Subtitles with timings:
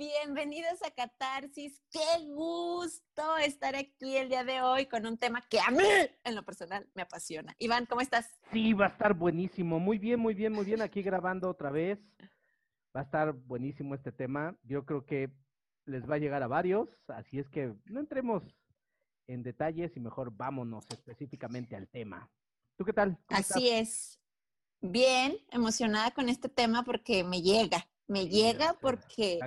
[0.00, 1.78] Bienvenidos a Catarsis.
[1.90, 5.84] Qué gusto estar aquí el día de hoy con un tema que a mí,
[6.24, 7.54] en lo personal, me apasiona.
[7.58, 8.40] Iván, ¿cómo estás?
[8.50, 9.78] Sí, va a estar buenísimo.
[9.78, 10.80] Muy bien, muy bien, muy bien.
[10.80, 11.98] Aquí grabando otra vez.
[12.96, 14.56] Va a estar buenísimo este tema.
[14.62, 15.28] Yo creo que
[15.84, 16.88] les va a llegar a varios.
[17.08, 18.42] Así es que no entremos
[19.26, 22.30] en detalles y mejor vámonos específicamente al tema.
[22.78, 23.18] ¿Tú qué tal?
[23.28, 24.18] Así es.
[24.80, 29.38] Bien, emocionada con este tema porque me llega me llega porque,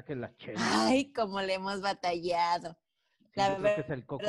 [0.55, 2.79] ay, como le hemos batallado.
[3.33, 4.25] la verdad es, el coco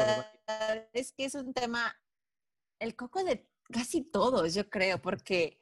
[0.93, 1.97] es que es un tema,
[2.81, 5.61] el coco de casi todos, yo creo, porque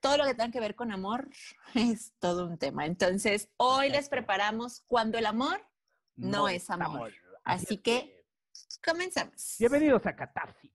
[0.00, 1.30] todo lo que tenga que ver con amor
[1.74, 2.84] es todo un tema.
[2.84, 5.66] Entonces, hoy les preparamos cuando el amor
[6.14, 7.14] no, es amor.
[7.42, 8.22] Así, que,
[8.84, 9.56] comenzamos.
[9.58, 10.70] Bienvenidos a Catarsis.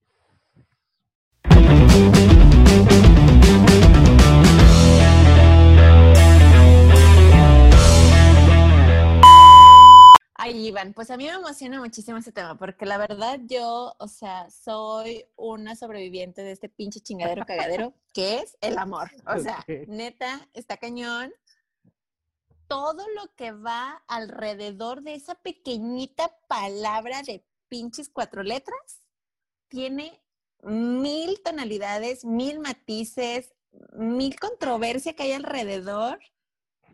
[10.45, 14.07] Ay, Iván, pues a mí me emociona muchísimo este tema, porque la verdad yo, o
[14.07, 19.09] sea, soy una sobreviviente de este pinche chingadero cagadero, que es el amor.
[19.25, 21.33] O sea, neta, está cañón.
[22.67, 29.01] Todo lo que va alrededor de esa pequeñita palabra de pinches cuatro letras
[29.67, 30.21] tiene
[30.61, 33.55] mil tonalidades, mil matices,
[33.93, 36.19] mil controversia que hay alrededor.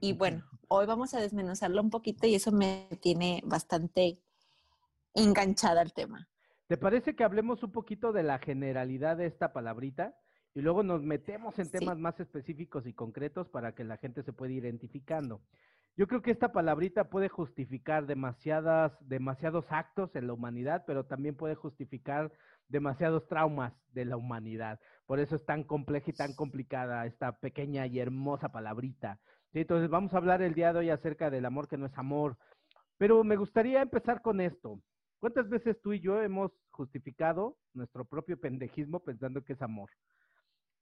[0.04, 4.20] Y bueno, hoy vamos a desmenuzarlo un poquito y eso me tiene bastante
[5.14, 6.28] enganchada al tema.
[6.66, 10.16] ¿Te parece que hablemos un poquito de la generalidad de esta palabrita
[10.56, 14.34] y luego nos metemos en temas más específicos y concretos para que la gente se
[14.34, 15.44] pueda identificando?
[15.96, 21.36] Yo creo que esta palabrita puede justificar demasiadas, demasiados actos en la humanidad, pero también
[21.36, 22.32] puede justificar
[22.70, 24.80] demasiados traumas de la humanidad.
[25.06, 29.20] Por eso es tan compleja y tan complicada esta pequeña y hermosa palabrita.
[29.54, 32.38] Entonces vamos a hablar el día de hoy acerca del amor que no es amor.
[32.98, 34.80] Pero me gustaría empezar con esto.
[35.20, 39.90] ¿Cuántas veces tú y yo hemos justificado nuestro propio pendejismo pensando que es amor?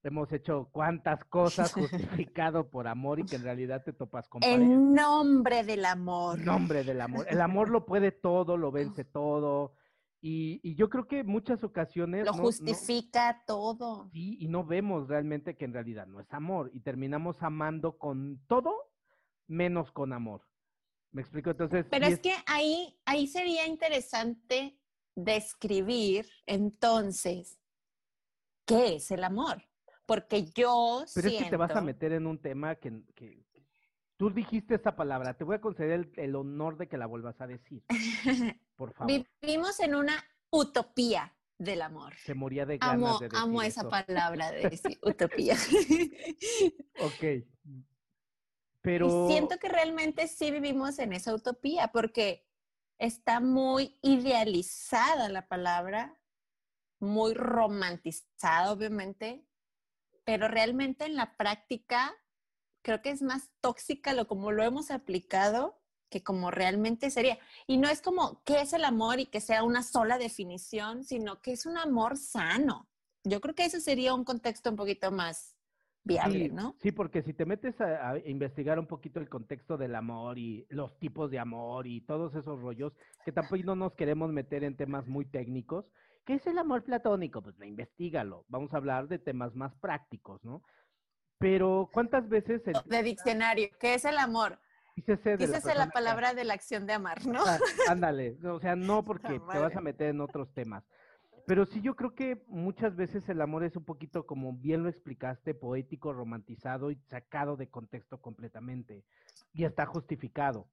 [0.03, 4.93] Hemos hecho cuántas cosas justificado por amor y que en realidad te topas con En
[4.93, 6.39] nombre del amor.
[6.39, 7.25] En nombre del amor.
[7.29, 9.73] El amor lo puede todo, lo vence todo.
[10.21, 12.25] Y, yo creo que muchas ocasiones...
[12.25, 14.09] Lo justifica todo.
[14.11, 16.69] Sí, y no vemos realmente que en realidad no es amor.
[16.73, 18.73] Y terminamos amando con todo
[19.47, 20.41] menos con amor.
[21.11, 21.51] ¿Me explico?
[21.51, 21.85] Entonces...
[21.89, 24.77] Pero es, que ahí, ahí sería interesante
[25.15, 27.57] describir entonces
[28.65, 29.63] qué es el amor.
[30.05, 31.05] Porque yo...
[31.15, 33.45] Pero es que te vas a meter en un tema que, que,
[34.19, 37.47] Tú dijiste esa palabra, te voy a conceder el, honor de que la vuelvas a
[37.47, 37.85] decir.
[38.75, 39.23] Por favor.
[39.41, 42.13] Vivimos en una utopía del amor.
[42.15, 45.55] Se moría de ganas amo, de decir Amo esa palabra de decir utopía.
[46.99, 47.45] ok.
[48.81, 49.07] Pero...
[49.07, 52.45] Y siento que realmente sí vivimos en esa utopía porque
[52.97, 56.19] está muy idealizada la palabra,
[56.99, 59.45] muy romantizada, obviamente,
[60.25, 62.13] pero realmente en la práctica
[62.81, 65.79] creo que es más tóxica lo como lo hemos aplicado
[66.09, 67.37] que como realmente sería.
[67.67, 71.41] Y no es como qué es el amor y que sea una sola definición, sino
[71.41, 72.89] que es un amor sano.
[73.23, 75.55] Yo creo que ese sería un contexto un poquito más
[76.03, 76.75] viable, ¿no?
[76.81, 80.97] Sí, porque si te metes a, investigar un poquito el contexto del amor y los
[80.97, 82.93] tipos de amor y todos esos rollos,
[83.25, 85.85] que tampoco no nos queremos meter en temas muy técnicos,
[86.25, 87.41] ¿qué es el amor platónico?
[87.41, 88.45] Pues investigalo.
[88.47, 90.63] Vamos a hablar de temas más prácticos, ¿no?
[91.39, 92.61] Pero, ¿cuántas veces...
[92.85, 94.59] De diccionario, ¿qué es el amor?
[94.95, 97.41] Dícese, la, la, palabra de la acción de amar, ¿no?
[97.45, 97.57] Ah,
[97.87, 100.83] ándale, o sea, no porque te vas a meter en otros temas.
[101.47, 104.89] Pero sí, yo creo que muchas veces el amor es un poquito, como bien lo
[104.89, 109.05] explicaste, poético, romantizado y sacado de contexto completamente.
[109.53, 110.67] Y está justificado.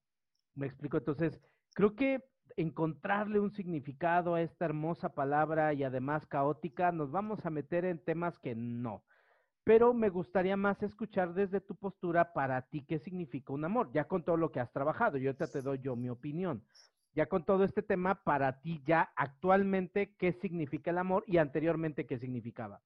[0.53, 0.97] ¿Me explico?
[0.97, 1.41] Entonces,
[1.73, 2.21] creo que
[2.57, 8.03] encontrarle un significado a esta hermosa palabra y además caótica, nos vamos a meter en
[8.03, 9.03] temas que no
[9.67, 14.07] pero me gustaría más escuchar desde tu postura para ti qué significa un amor, ya
[14.07, 16.65] con todo lo que has trabajado, yo te doy yo mi opinión,
[17.13, 22.05] ya con todo este tema, para ti ya actualmente qué significa el amor y anteriormente
[22.07, 22.81] qué significaba.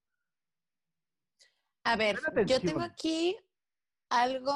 [1.83, 3.37] A ver, yo tengo aquí
[4.09, 4.53] algo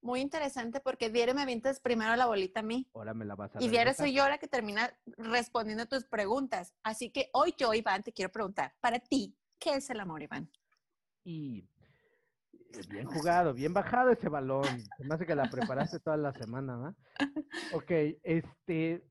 [0.00, 2.88] muy interesante porque Diario me avientas primero la bolita a mí.
[2.94, 6.74] Ahora me la vas a Y Diario soy yo la que termina respondiendo tus preguntas.
[6.82, 10.50] Así que hoy yo, Iván, te quiero preguntar, para ti, ¿qué es el amor, Iván?
[11.26, 11.68] Y
[12.88, 14.64] bien jugado, bien bajado ese balón.
[14.96, 16.96] Se me hace que la preparaste toda la semana, ¿no?
[17.74, 17.90] Ok,
[18.22, 19.04] este,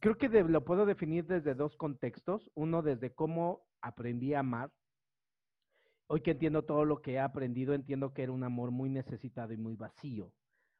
[0.00, 2.50] creo que lo puedo definir desde dos contextos.
[2.54, 4.72] Uno, desde cómo aprendí a amar.
[6.06, 9.52] Hoy que entiendo todo lo que he aprendido, entiendo que era un amor muy necesitado
[9.52, 10.32] y muy vacío.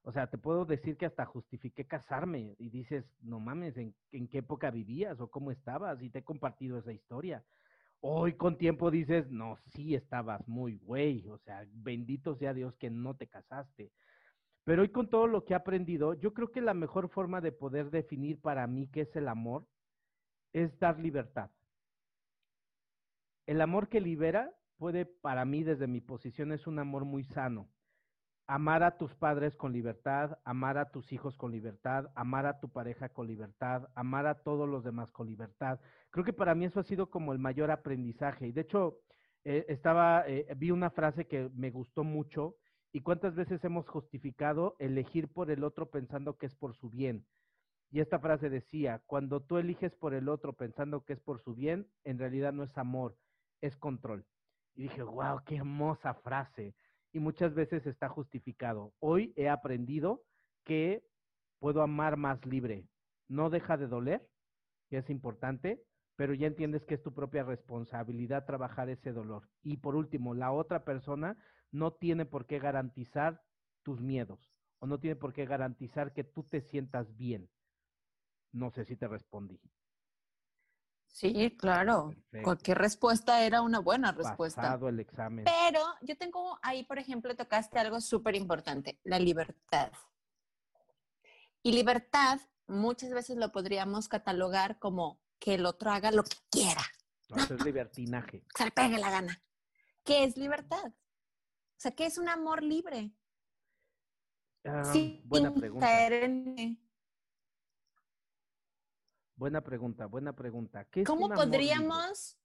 [0.04, 4.28] O sea, te puedo decir que hasta justifiqué casarme y dices, no mames, ¿en, ¿en,
[4.28, 6.02] qué época vivías o cómo estabas?
[6.02, 7.44] Y te he compartido esa historia.
[8.06, 12.90] Hoy con tiempo dices, no, sí estabas muy güey, o sea, bendito sea Dios que
[12.90, 13.92] no te casaste.
[14.62, 17.50] Pero hoy con todo lo que he aprendido, yo creo que la mejor forma de
[17.50, 19.66] poder definir para mí qué es el amor
[20.52, 21.50] es dar libertad.
[23.46, 27.70] El amor que libera puede, para mí, desde mi posición, es un amor muy sano.
[28.46, 32.68] Amar a tus padres con libertad, amar a tus hijos con libertad, amar a tu
[32.68, 35.80] pareja con libertad, amar a todos los demás con libertad.
[36.10, 38.46] Creo que para mí eso ha sido como el mayor aprendizaje.
[38.46, 39.00] Y de hecho,
[39.44, 42.56] eh, estaba, eh, vi una frase que me gustó mucho.
[42.92, 47.26] ¿Y cuántas veces hemos justificado elegir por el otro pensando que es por su bien?
[47.90, 51.54] Y esta frase decía, cuando tú eliges por el otro pensando que es por su
[51.54, 53.16] bien, en realidad no es amor,
[53.60, 54.24] es control.
[54.74, 56.74] Y dije, wow, qué hermosa frase.
[57.14, 58.92] Y muchas veces está justificado.
[58.98, 60.24] Hoy he aprendido
[60.64, 61.04] que
[61.60, 62.88] puedo amar más libre.
[63.28, 64.28] No deja de doler,
[64.90, 65.80] que es importante,
[66.16, 69.48] pero ya entiendes que es tu propia responsabilidad trabajar ese dolor.
[69.62, 71.38] Y por último, la otra persona
[71.70, 73.40] no tiene por qué garantizar
[73.84, 74.40] tus miedos
[74.80, 77.48] o no tiene por qué garantizar que tú te sientas bien.
[78.52, 79.60] No sé si te respondí.
[81.14, 82.12] Sí, claro.
[82.42, 84.62] Cualquier respuesta era una buena respuesta.
[84.62, 85.44] Pasado el examen.
[85.44, 89.92] Pero yo tengo ahí, por ejemplo, tocaste algo súper importante, la libertad.
[91.62, 96.82] Y libertad muchas veces lo podríamos catalogar como que el otro haga lo que quiera.
[97.36, 98.44] eso es libertinaje.
[98.56, 99.40] Se le pegue la gana.
[100.02, 100.84] ¿Qué es libertad?
[100.84, 103.14] O sea, ¿qué es un amor libre?
[104.64, 105.86] Ah, sí, buena pregunta.
[109.44, 110.86] Buena pregunta, buena pregunta.
[110.86, 112.38] ¿Qué ¿Cómo podríamos,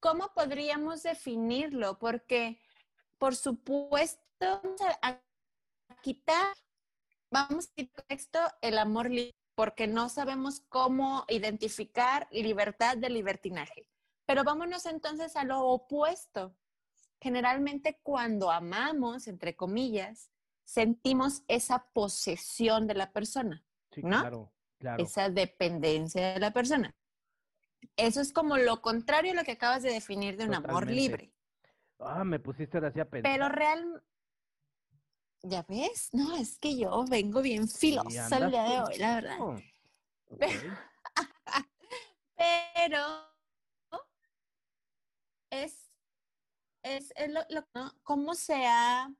[0.00, 2.00] cómo podríamos definirlo?
[2.00, 2.58] Porque,
[3.16, 5.22] por supuesto, vamos a,
[6.02, 6.52] quitar,
[7.30, 13.88] vamos a quitar esto el amor libre, porque no sabemos cómo identificar libertad de libertinaje.
[14.26, 16.56] Pero vámonos entonces a lo opuesto.
[17.20, 20.32] Generalmente cuando amamos, entre comillas,
[20.64, 23.64] sentimos esa posesión de la persona.
[23.92, 24.22] Sí, ¿no?
[24.22, 24.52] claro
[24.98, 26.94] esa dependencia de la persona.
[27.96, 31.32] Eso es como lo contrario a lo que acabas de definir de un amor libre.
[31.98, 33.22] Ah, me pusiste ahora a pensar.
[33.22, 34.02] Pero real,
[35.42, 36.10] ¿ya ves?
[36.12, 39.38] No, es que yo vengo bien filosa el día de hoy, la verdad.
[42.36, 43.32] Pero,
[45.50, 45.90] es,
[46.82, 47.44] es, lo,
[48.02, 49.14] cómo se ha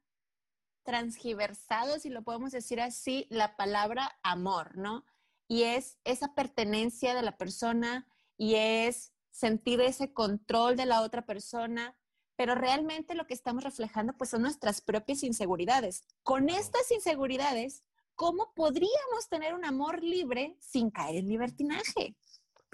[0.83, 5.05] transgiversado, si lo podemos decir así, la palabra amor, ¿no?
[5.53, 8.09] Y es esa pertenencia de la persona
[8.39, 11.95] y es sentir ese control de la otra persona,
[12.37, 16.07] pero realmente lo que estamos reflejando pues son nuestras propias inseguridades.
[16.23, 17.85] Con estas inseguridades,
[18.15, 22.17] ¿cómo podríamos tener un amor libre sin caer en libertinaje?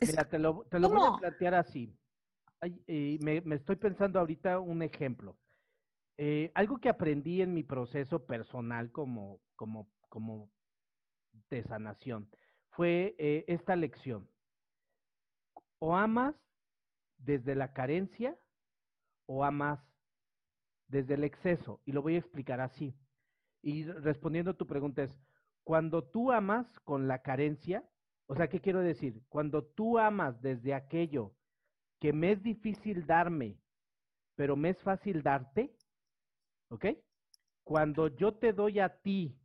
[0.00, 1.92] Mira, te lo, te lo voy a plantear así.
[2.86, 5.36] Eh, me, me, estoy pensando ahorita un ejemplo.
[6.16, 10.48] Eh, algo que aprendí en mi proceso personal como, como, como
[11.50, 12.30] de sanación
[12.78, 14.30] fue eh, esta lección.
[15.80, 16.36] O amas
[17.16, 18.38] desde la carencia
[19.26, 19.80] o amas
[20.86, 21.80] desde el exceso.
[21.84, 22.94] Y lo voy a explicar así.
[23.62, 25.10] Y respondiendo a tu pregunta es,
[25.64, 27.84] cuando tú amas con la carencia,
[28.26, 29.24] o sea, ¿qué quiero decir?
[29.28, 31.34] Cuando tú amas desde aquello
[31.98, 33.58] que me es difícil darme,
[34.36, 35.74] pero me es fácil darte,
[36.68, 36.86] ¿ok?
[37.64, 39.36] Cuando yo te doy a ti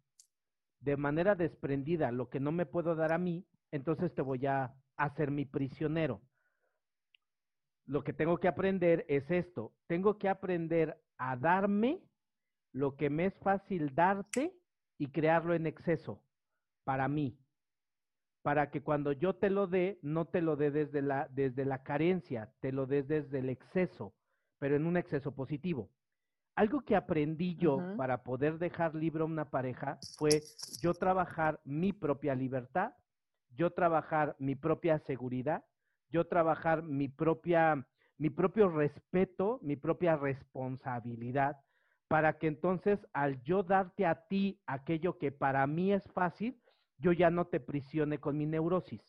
[0.84, 4.74] de manera desprendida lo que no me puedo dar a mí, entonces te voy a
[4.98, 6.22] hacer mi prisionero.
[7.86, 9.74] Lo que tengo que aprender es esto.
[9.88, 12.02] Tengo que aprender a darme
[12.74, 14.54] lo que me es fácil darte
[14.98, 16.22] y crearlo en exceso
[16.84, 17.38] para mí.
[18.42, 21.84] Para que cuando yo te lo dé, no te lo dé desde la, desde la
[21.84, 24.14] carencia, te lo dé desde el exceso,
[24.60, 25.90] pero en un exceso positivo.
[26.56, 30.44] Algo que aprendí yo para poder dejar libre a una pareja fue
[30.82, 32.94] yo trabajar mi propia libertad,
[33.50, 35.64] yo trabajar mi propia seguridad,
[36.10, 41.58] yo trabajar mi propia mi propio respeto, mi propia responsabilidad,
[42.08, 46.62] para que entonces al yo darte a ti aquello que para mí es fácil,
[47.00, 49.02] yo ya no te prisione con mi neurosis.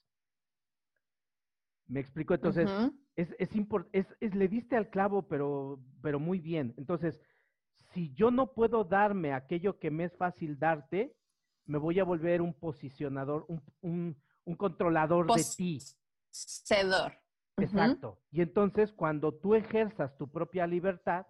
[1.87, 2.35] ¿Me explico?
[2.35, 2.71] Entonces,
[3.15, 3.51] es, es,
[3.93, 6.75] es, es, le diste al clavo, pero, pero muy bien.
[6.79, 7.21] Entonces,
[7.93, 11.15] si yo no puedo darme aquello que me es fácil darte,
[11.67, 13.47] me voy a volver un posicionador,
[13.81, 14.17] un,
[14.57, 15.81] controlador de ti.
[16.31, 17.13] Cedor.
[17.57, 18.19] Exacto.
[18.31, 21.27] Y entonces cuando tú ejerzas tu propia libertad,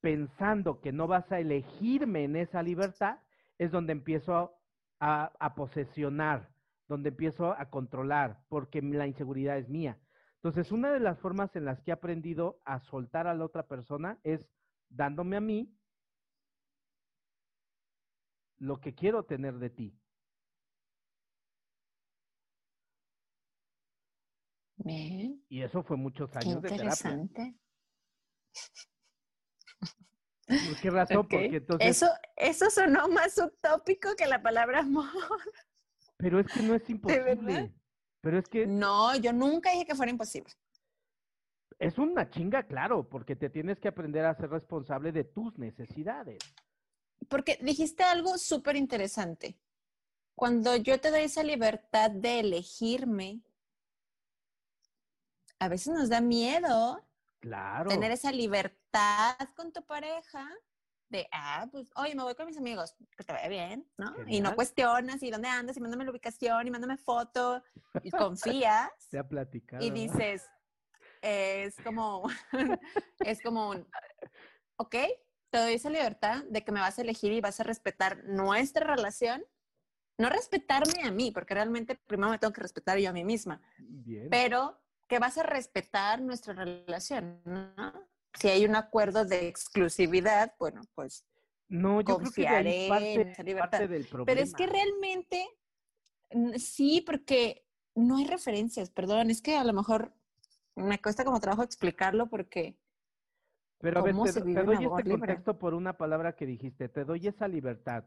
[0.00, 3.18] pensando que no vas a elegirme en esa libertad,
[3.58, 4.56] es donde empiezo
[5.00, 6.50] a, a posesionar,
[6.88, 9.98] donde empiezo a controlar, porque la inseguridad es mía.
[10.36, 13.66] Entonces, una de las formas en las que he aprendido a soltar a la otra
[13.66, 14.46] persona es
[14.94, 15.76] dándome a mí
[18.58, 19.98] lo que quiero tener de ti.
[25.48, 27.28] Y eso fue muchos años de terapia.
[30.46, 31.16] ¿Por qué razón?
[31.16, 31.88] Porque entonces...
[31.88, 35.08] Eso, eso sonó más utópico que la palabra amor.
[36.18, 37.74] Pero es que no es imposible.
[38.20, 38.66] Pero es que...
[38.66, 40.52] No, yo nunca dije que fuera imposible.
[41.78, 46.38] Es una chinga, claro, porque te tienes que aprender a ser responsable de tus necesidades.
[47.28, 49.58] Porque dijiste algo súper interesante.
[50.34, 53.40] Cuando yo te doy esa libertad de elegirme,
[55.58, 57.04] a veces nos da miedo
[57.40, 57.88] claro.
[57.88, 60.48] tener esa libertad con tu pareja
[61.08, 64.14] de, ah, pues, oye, me voy con mis amigos, que te vaya bien, ¿no?
[64.26, 67.62] Y no cuestionas, y dónde andas, y mándame la ubicación, y mándame foto,
[68.02, 68.90] y confías.
[68.98, 69.84] Se ha platicado.
[69.84, 70.50] Y dices,
[71.24, 72.28] es como,
[73.20, 73.86] es como un,
[74.76, 74.96] ok,
[75.50, 78.86] te doy esa libertad de que me vas a elegir y vas a respetar nuestra
[78.86, 79.44] relación,
[80.18, 83.62] no respetarme a mí, porque realmente primero me tengo que respetar yo a mí misma,
[83.78, 84.28] bien.
[84.30, 87.72] pero que vas a respetar nuestra relación, ¿no?
[88.38, 91.24] si hay un acuerdo de exclusividad, bueno, pues
[91.68, 93.88] no, yo confiaré creo que en esa libertad.
[94.26, 95.46] Pero es que realmente
[96.58, 100.12] sí, porque no hay referencias, perdón, es que a lo mejor
[100.76, 102.76] me cuesta como trabajo explicarlo porque
[103.84, 107.46] pero a ver, te, doy este contexto por una palabra que dijiste, te doy esa
[107.46, 108.04] libertad.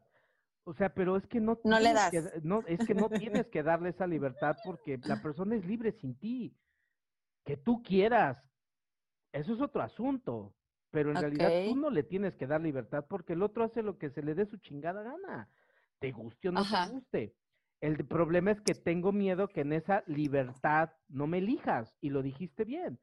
[0.64, 2.12] O sea, pero es que no, no le das.
[2.44, 6.18] no, es que no tienes que darle esa libertad porque la persona es libre sin
[6.18, 6.58] ti.
[7.46, 8.38] Que tú quieras,
[9.32, 10.56] eso es otro asunto,
[10.90, 14.00] pero en realidad tú no le tienes que dar libertad porque el otro hace lo
[14.00, 15.48] que se le dé su chingada gana,
[16.00, 17.36] te guste o no te guste.
[17.82, 22.24] El problema es que tengo miedo que en esa libertad no me elijas, y lo
[22.24, 23.00] dijiste bien.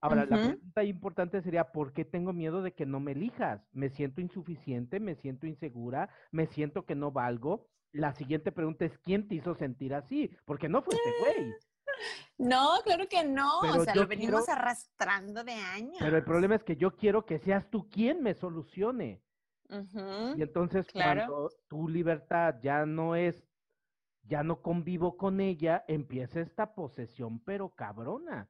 [0.00, 3.64] Ahora, la pregunta importante sería, ¿por qué tengo miedo de que no me elijas?
[3.72, 4.98] ¿Me siento insuficiente?
[4.98, 6.08] ¿Me siento insegura?
[6.32, 7.68] ¿Me siento que no valgo?
[7.92, 10.30] La siguiente pregunta es, ¿quién te hizo sentir así?
[10.44, 11.52] Porque no fue este güey.
[12.38, 13.60] No, claro que no.
[13.60, 15.98] o sea, lo venimos arrastrando de años.
[16.00, 19.22] Pero el problema es que yo quiero que seas tú quien me solucione.
[20.36, 23.42] Y entonces cuando tu libertad ya no es,
[24.22, 28.48] ya no convivo con ella, empieza esta posesión, pero cabrona.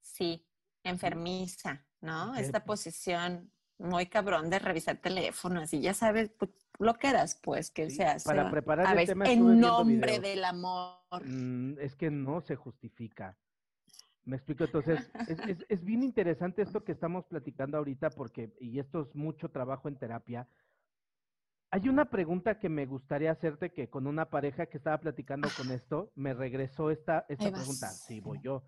[0.00, 0.46] Sí,
[0.82, 2.34] enfermiza, ¿no?
[2.34, 7.70] Esta posesión muy cabrón de revisar teléfonos y ya sabes pues, lo que eras, pues,
[7.70, 8.28] que se hace.
[8.28, 10.98] Para preparar el tema en nombre del amor.
[11.24, 13.36] Mm, es que no se justifica.
[14.24, 18.78] Me explico, entonces, es, es, es, bien interesante esto que estamos platicando ahorita porque, y
[18.78, 20.46] esto es mucho trabajo en terapia.
[21.70, 25.70] Hay una pregunta que me gustaría hacerte que con una pareja que estaba platicando con
[25.70, 27.90] esto, me regresó esta, esta pregunta.
[27.90, 28.62] Sí, voy yo.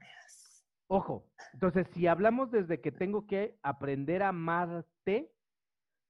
[0.87, 5.33] Ojo, entonces, si hablamos desde que tengo que aprender a amarte,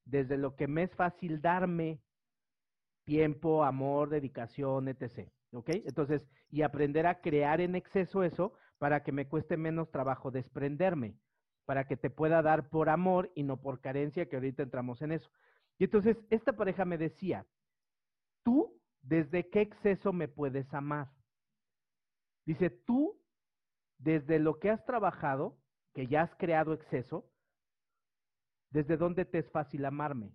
[0.05, 2.01] desde lo que me es fácil darme
[3.05, 5.29] tiempo, amor, dedicación, etc.
[5.53, 5.69] ¿Ok?
[5.85, 11.15] Entonces, y aprender a crear en exceso eso para que me cueste menos trabajo desprenderme,
[11.67, 15.13] para que te pueda dar por amor y no por carencia, que ahorita entramos en
[15.13, 15.31] eso.
[15.81, 17.47] Y entonces, esta pareja me decía,
[18.45, 21.11] tú, ¿desde qué exceso me puedes amar?
[22.45, 23.19] Dice, tú
[23.97, 25.57] desde lo que has trabajado,
[25.95, 27.31] que ya has creado exceso,
[28.71, 30.35] ¿desde dónde te es fácil amarme?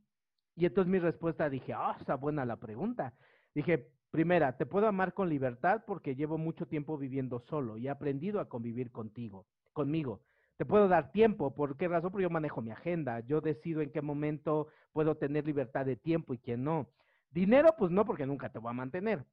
[0.55, 3.15] Y entonces mi respuesta dije, ah, está buena la pregunta.
[3.53, 7.91] Dije, primera, te puedo amar con libertad porque llevo mucho tiempo viviendo solo y he
[7.91, 10.23] aprendido a convivir contigo, conmigo.
[10.57, 12.11] Te puedo dar tiempo, ¿por qué razón?
[12.11, 16.33] Porque yo manejo mi agenda, yo decido en qué momento puedo tener libertad de tiempo
[16.33, 16.89] y quién no.
[17.29, 19.25] Dinero, pues no, porque nunca te voy a mantener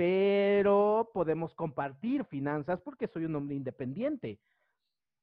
[0.00, 4.40] pero podemos compartir finanzas porque soy un hombre independiente.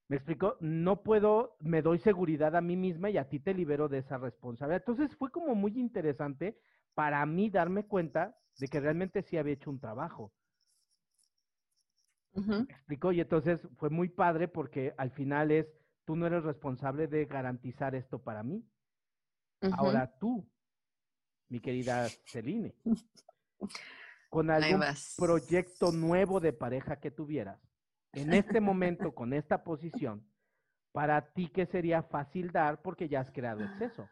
[0.07, 0.55] ¿Me explico?
[0.59, 4.19] No puedo, me doy seguridad a mí misma y a ti te libero de esa
[4.19, 4.83] responsabilidad.
[4.85, 6.59] Entonces fue como muy interesante
[6.93, 10.31] para mí darme cuenta de que realmente sí había hecho un trabajo.
[12.45, 13.11] ¿Me explico?
[13.11, 15.67] Y entonces fue muy padre porque al final es,
[16.05, 18.63] tú no eres responsable de garantizar esto para mí.
[19.71, 20.47] Ahora tú,
[21.49, 22.75] mi querida Celine.
[24.29, 24.83] con algún
[25.17, 27.59] proyecto nuevo de pareja que tuvieras,
[28.13, 30.27] en este momento, con esta posición,
[30.91, 34.09] para ti, ¿qué sería fácil dar porque ya has creado exceso?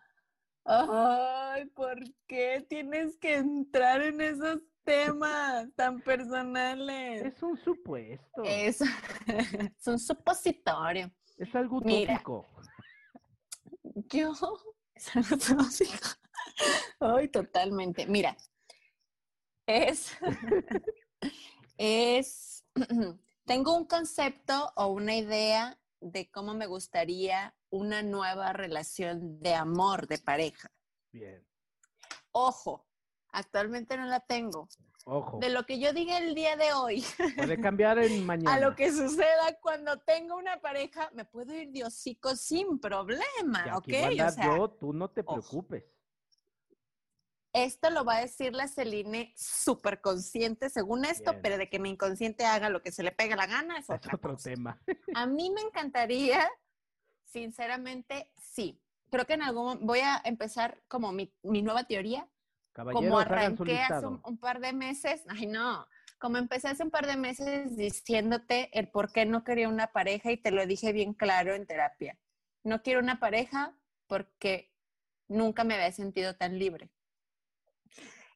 [0.64, 7.26] Ay, ¿por qué tienes que entrar en esos temas tan personales?
[7.26, 8.44] Es un supuesto.
[8.44, 8.82] Es,
[9.28, 11.12] es un supositorio.
[11.38, 12.48] Es algo tópico.
[14.10, 14.34] Yo,
[14.94, 16.08] es algo tópico.
[17.00, 18.06] Ay, totalmente.
[18.08, 18.38] Mira,
[19.66, 20.16] es,
[21.78, 22.66] es,
[23.46, 30.08] tengo un concepto o una idea de cómo me gustaría una nueva relación de amor
[30.08, 30.72] de pareja.
[31.12, 31.46] Bien.
[32.32, 32.86] Ojo,
[33.36, 34.68] actualmente no la tengo.
[35.06, 35.38] Ojo.
[35.40, 37.06] De lo que yo diga el día de hoy.
[37.38, 38.56] Puede cambiar en mañana.
[38.56, 43.66] A lo que suceda cuando tengo una pareja, me puedo ir de hocico sin problema,
[43.76, 43.88] ¿ok?
[43.88, 45.84] O sea, yo, tú no te preocupes.
[47.56, 51.90] Esto lo va a decir la Celine súper consciente según esto, pero de que mi
[51.90, 54.82] inconsciente haga lo que se le pegue la gana es, otro tema.
[55.14, 56.50] A mí me encantaría,
[57.24, 58.82] sinceramente, sí.
[59.10, 62.28] Creo que en algún voy a empezar como mi, nueva teoría.
[62.84, 67.16] Como arranqué hace un, par de meses, ay no, como empecé hace un par de
[67.16, 71.54] meses diciéndote el por qué no quería una pareja y te lo dije bien claro
[71.54, 72.18] en terapia.
[72.64, 73.78] No quiero una pareja
[74.08, 74.74] porque
[75.28, 76.90] nunca me había sentido tan libre.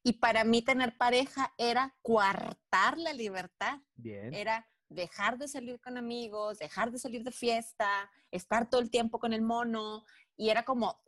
[0.03, 3.79] Y para mí tener pareja era coartar la libertad.
[3.95, 4.33] Bien.
[4.33, 9.19] Era dejar de salir con amigos, dejar de salir de fiesta, estar todo el tiempo
[9.19, 10.05] con el mono.
[10.37, 11.01] Y era como,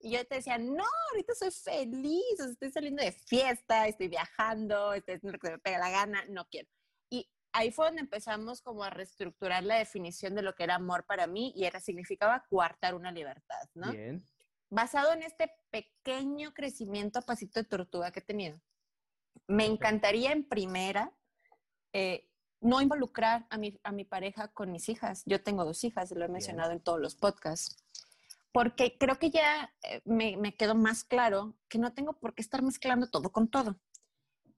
[0.00, 5.16] y yo te decía, no, ahorita soy feliz, estoy saliendo de fiesta, estoy viajando, estoy
[5.16, 6.68] haciendo lo que me pega la gana, no quiero.
[7.10, 11.04] Y ahí fue donde empezamos como a reestructurar la definición de lo que era amor
[11.06, 13.92] para mí y era, significaba coartar una libertad, ¿no?
[13.92, 14.24] Bien
[14.70, 18.60] basado en este pequeño crecimiento a pasito de tortuga que he tenido,
[19.46, 21.12] me encantaría en primera
[21.92, 22.28] eh,
[22.60, 25.22] no involucrar a mi, a mi pareja con mis hijas.
[25.26, 27.76] Yo tengo dos hijas, lo he mencionado en todos los podcasts,
[28.52, 32.42] porque creo que ya eh, me, me quedó más claro que no tengo por qué
[32.42, 33.78] estar mezclando todo con todo.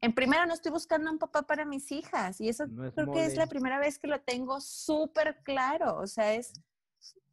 [0.03, 3.37] En primera, no estoy buscando un papá para mis hijas y eso creo que es
[3.37, 5.99] la primera vez que lo tengo súper claro.
[5.99, 6.53] O sea, es,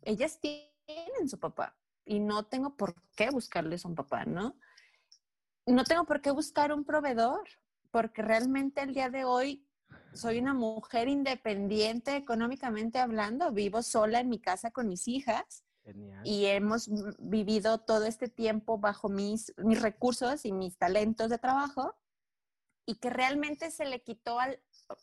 [0.02, 4.58] ellas tienen su papá y no tengo por qué buscarles un papá, ¿no?
[5.66, 7.48] No tengo por qué buscar un proveedor,
[7.92, 9.66] porque realmente el día de hoy
[10.14, 15.64] soy una mujer independiente económicamente hablando, vivo sola en mi casa con mis hijas
[16.24, 21.96] y hemos vivido todo este tiempo bajo mis, mis recursos y mis talentos de trabajo
[22.86, 24.62] y que realmente se le quitó al,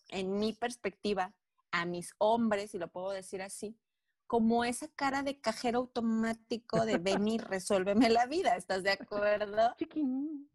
[0.09, 1.35] en mi perspectiva
[1.71, 3.79] a mis hombres, si lo puedo decir así,
[4.27, 9.75] como esa cara de cajero automático de ven y resuélveme la vida, ¿estás de acuerdo?
[9.79, 10.51] Chiquín.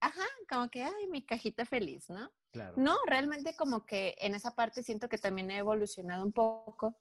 [0.00, 2.30] Ajá, como que, ay, mi cajita feliz, ¿no?
[2.52, 2.74] Claro.
[2.76, 6.96] No, realmente como que en esa parte siento que también he evolucionado un poco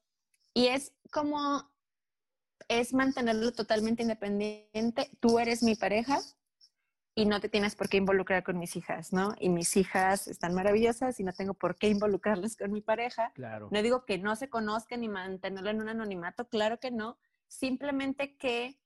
[0.53, 1.72] y es como,
[2.67, 5.09] es mantenerlo totalmente independiente.
[5.19, 6.19] Tú eres mi pareja,
[7.15, 9.35] y no te tienes por qué involucrar con mis hijas, ¿no?
[9.39, 13.31] Y mis hijas están maravillosas y no tengo por qué involucrarlas con mi pareja.
[13.35, 13.69] Claro.
[13.71, 17.19] No digo que no se conozcan ni mantenerlo en un anonimato, claro que no.
[17.47, 18.79] Simplemente que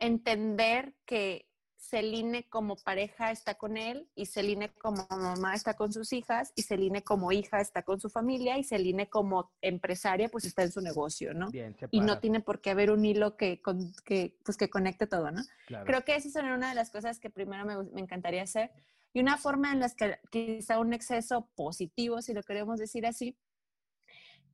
[0.00, 6.12] entender que Celine como pareja está con él y Celine como mamá está con sus
[6.12, 10.62] hijas y Celine como hija está con su familia y Celine como empresaria pues está
[10.62, 11.50] en su negocio, ¿no?
[11.50, 13.60] Bien, y no tiene por qué haber un hilo que,
[14.04, 15.42] que, pues, que conecte todo, ¿no?
[15.84, 18.72] Creo que esa es una de las cosas que primero me, me encantaría hacer
[19.12, 23.38] y una forma en la que quizá un exceso positivo, si lo queremos decir así,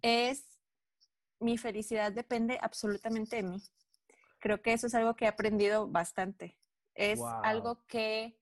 [0.03, 0.45] es
[1.41, 3.63] mi felicidad depende absolutamente de mí.
[4.39, 6.57] Creo que eso es algo que he aprendido bastante
[6.95, 8.37] es algo que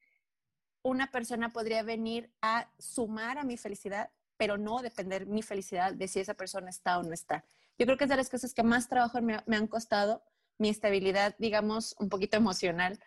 [0.83, 6.09] una persona podría venir a sumar a mi felicidad, pero no depender mi felicidad de
[6.09, 7.45] si esa persona está o no está.
[7.79, 10.23] Yo creo que es de las cosas que más trabajo me, han costado,
[10.59, 12.99] mi estabilidad, digamos, un poquito emocional.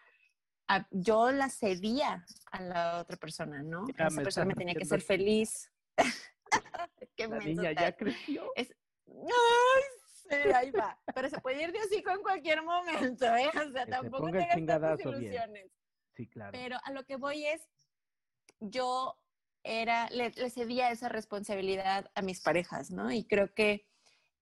[0.91, 3.85] yo la cedía a la otra persona, ¿no?
[3.87, 5.71] esa persona me tenía que ser feliz.
[7.15, 8.51] Qué la niña ya creció.
[8.55, 8.73] Es,
[9.07, 9.83] ¡Ay,
[10.55, 10.99] ahí va.
[11.13, 13.49] Pero se puede ir de hocico en cualquier momento, ¿eh?
[13.49, 15.71] O sea, tampoco tengas tantas ilusiones.
[16.15, 16.51] Sí, claro.
[16.51, 17.67] Pero a lo que voy es,
[18.59, 19.17] yo
[19.63, 23.11] era, le, le cedía esa responsabilidad a mis parejas, ¿no?
[23.11, 23.87] Y creo que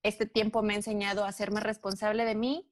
[0.03, 2.71] este tiempo me ha enseñado a ser más responsable de mí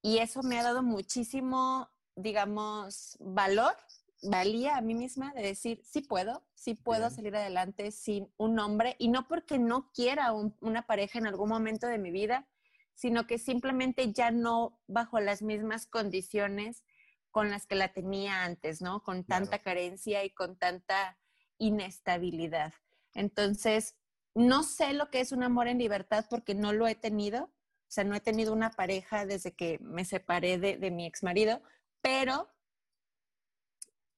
[0.00, 3.76] y eso me ha dado muchísimo, digamos, valor,
[4.22, 8.94] valía a mí misma de decir, sí puedo, sí puedo salir adelante sin un hombre
[8.98, 12.48] y no porque no quiera una pareja en algún momento de mi vida,
[12.94, 16.84] sino que simplemente ya no bajo las mismas condiciones
[17.30, 19.02] con las que la tenía antes, ¿no?
[19.02, 21.18] Con tanta carencia y con tanta
[21.58, 22.74] inestabilidad.
[23.14, 23.96] Entonces,
[24.34, 27.44] no sé lo que es un amor en libertad porque no lo he tenido.
[27.44, 31.22] O sea, no he tenido una pareja desde que me separé de, de mi ex
[31.22, 31.62] marido,
[32.00, 32.48] pero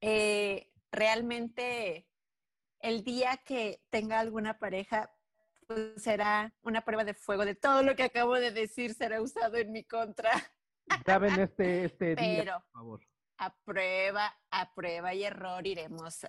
[0.07, 2.07] eh, realmente
[2.81, 5.11] el día que tenga alguna pareja,
[5.67, 9.57] pues será una prueba de fuego de todo lo que acabo de decir será usado
[9.57, 10.31] en mi contra.
[11.07, 13.01] Saben este, este día, por favor.
[13.39, 16.27] a prueba, a prueba y error iremos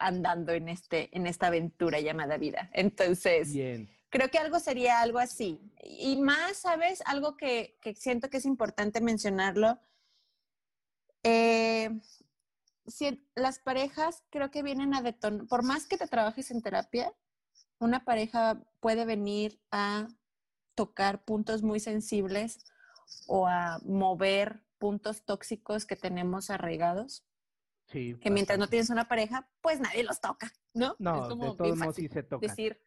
[0.00, 2.70] andando en, este, en esta aventura llamada vida.
[2.72, 3.52] Entonces,
[4.08, 5.60] creo que algo sería algo así.
[5.80, 7.02] Y más, ¿sabes?
[7.06, 9.78] Algo que, que siento que es importante mencionarlo.
[11.22, 11.88] Eh,
[12.86, 17.12] si las parejas creo que vienen a detonar, por más que te trabajes en terapia,
[17.78, 20.08] una pareja puede venir a
[20.74, 22.64] tocar puntos muy sensibles
[23.26, 27.24] o a mover puntos tóxicos que tenemos arraigados.
[27.86, 28.16] Sí.
[28.20, 30.96] Que mientras no tienes una pareja, pues nadie los toca, ¿no?
[30.98, 32.46] No, de todos modos sí se toca.
[32.46, 32.80] Decir,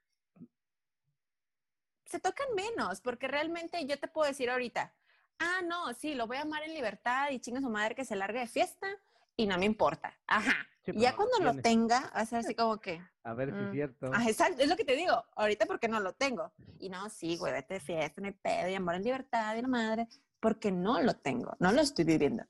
[2.05, 4.95] se tocan menos, porque realmente yo te puedo decir ahorita,
[5.39, 8.15] ah, no, sí, lo voy a amar en libertad y chinga su madre que se
[8.15, 8.87] largue de fiesta
[9.35, 10.13] y no me importa.
[10.27, 10.67] Ajá.
[10.85, 13.01] ya cuando lo, tenga, va a ser así como que.
[13.23, 14.11] A ver si es mm, cierto.
[14.13, 15.23] Ah, exacto, es lo que te digo.
[15.35, 16.53] Ahorita porque no lo tengo.
[16.79, 19.61] Y no, sí, güey, vete de fiesta, no hay pedo, y amor en libertad, y
[19.61, 20.07] la madre
[20.45, 22.43] porque no lo tengo, no lo estoy viviendo.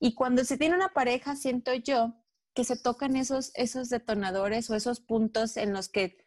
[0.00, 2.14] Y cuando se tiene una pareja, siento yo
[2.54, 6.26] que se tocan esos, esos detonadores o esos puntos en los que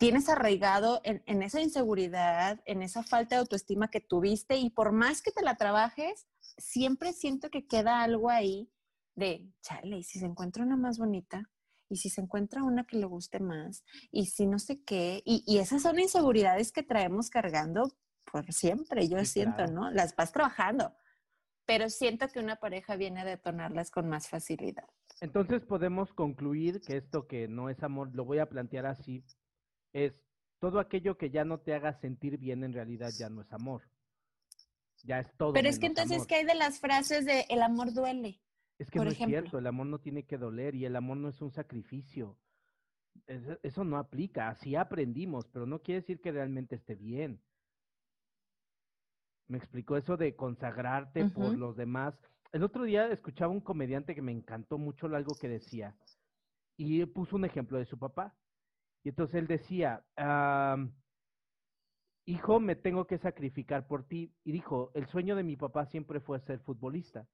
[0.00, 4.90] tienes arraigado en, en, esa inseguridad, en esa falta de autoestima que tuviste y por
[4.90, 6.26] más que te la trabajes,
[6.58, 8.68] siempre siento que queda algo ahí
[9.16, 11.50] de, chale, y si se encuentra una más bonita,
[11.88, 15.42] y si se encuentra una que le guste más, y si no sé qué, y,
[15.46, 17.96] y esas son inseguridades que traemos cargando
[18.30, 19.90] por siempre, yo siento, ¿no?
[19.90, 20.94] Las vas trabajando,
[21.64, 24.84] pero siento que una pareja viene a detonarlas con más facilidad.
[25.20, 29.24] Entonces podemos concluir que esto que no es amor, lo voy a plantear así,
[29.92, 30.12] es
[30.58, 33.82] todo aquello que ya no te haga sentir bien en realidad ya no es amor.
[35.04, 35.52] Ya es todo.
[35.52, 38.40] Pero es que entonces, ¿qué hay de las frases de el amor duele?
[38.78, 41.28] Es que no es cierto, el amor no tiene que doler y el amor no
[41.28, 42.38] es un sacrificio.
[43.62, 47.40] Eso no aplica, así aprendimos, pero no quiere decir que realmente esté bien.
[49.48, 52.14] Me explicó eso de consagrarte por los demás.
[52.52, 55.96] El otro día escuchaba un comediante que me encantó mucho algo que decía
[56.76, 58.36] y puso un ejemplo de su papá.
[59.04, 60.04] Y entonces él decía,
[62.26, 64.34] hijo, me tengo que sacrificar por ti.
[64.44, 67.26] Y dijo, el sueño de mi papá siempre fue ser futbolista.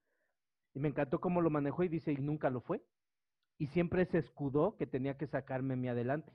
[0.74, 2.82] Y me encantó cómo lo manejó y dice, y nunca lo fue.
[3.58, 6.32] Y siempre se escudó que tenía que sacarme mi adelante.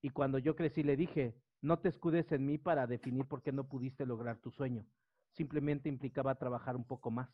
[0.00, 3.52] Y cuando yo crecí le dije, no te escudes en mí para definir por qué
[3.52, 4.86] no pudiste lograr tu sueño
[5.32, 7.28] simplemente implicaba trabajar un poco más.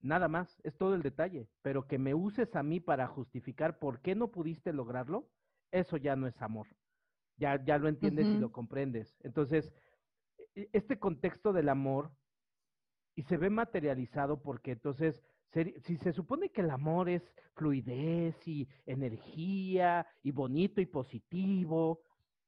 [0.00, 4.00] Nada más, es todo el detalle, pero que me uses a mí para justificar por
[4.00, 5.28] qué no pudiste lograrlo,
[5.72, 6.68] eso ya no es amor.
[7.36, 9.16] Ya, ya lo entiendes y lo comprendes.
[9.22, 9.72] Entonces,
[10.54, 12.12] e, este contexto del amor,
[13.18, 15.20] y se ve materializado porque entonces,
[15.82, 22.00] si se supone que el amor es fluidez y energía y bonito y positivo,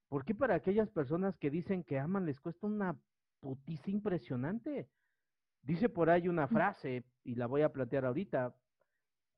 [0.08, 2.96] ¿por qué para aquellas personas que dicen que aman les cuesta una
[3.40, 4.88] putiza impresionante.
[5.62, 6.50] Dice por ahí una mm.
[6.50, 8.54] frase, y la voy a plantear ahorita,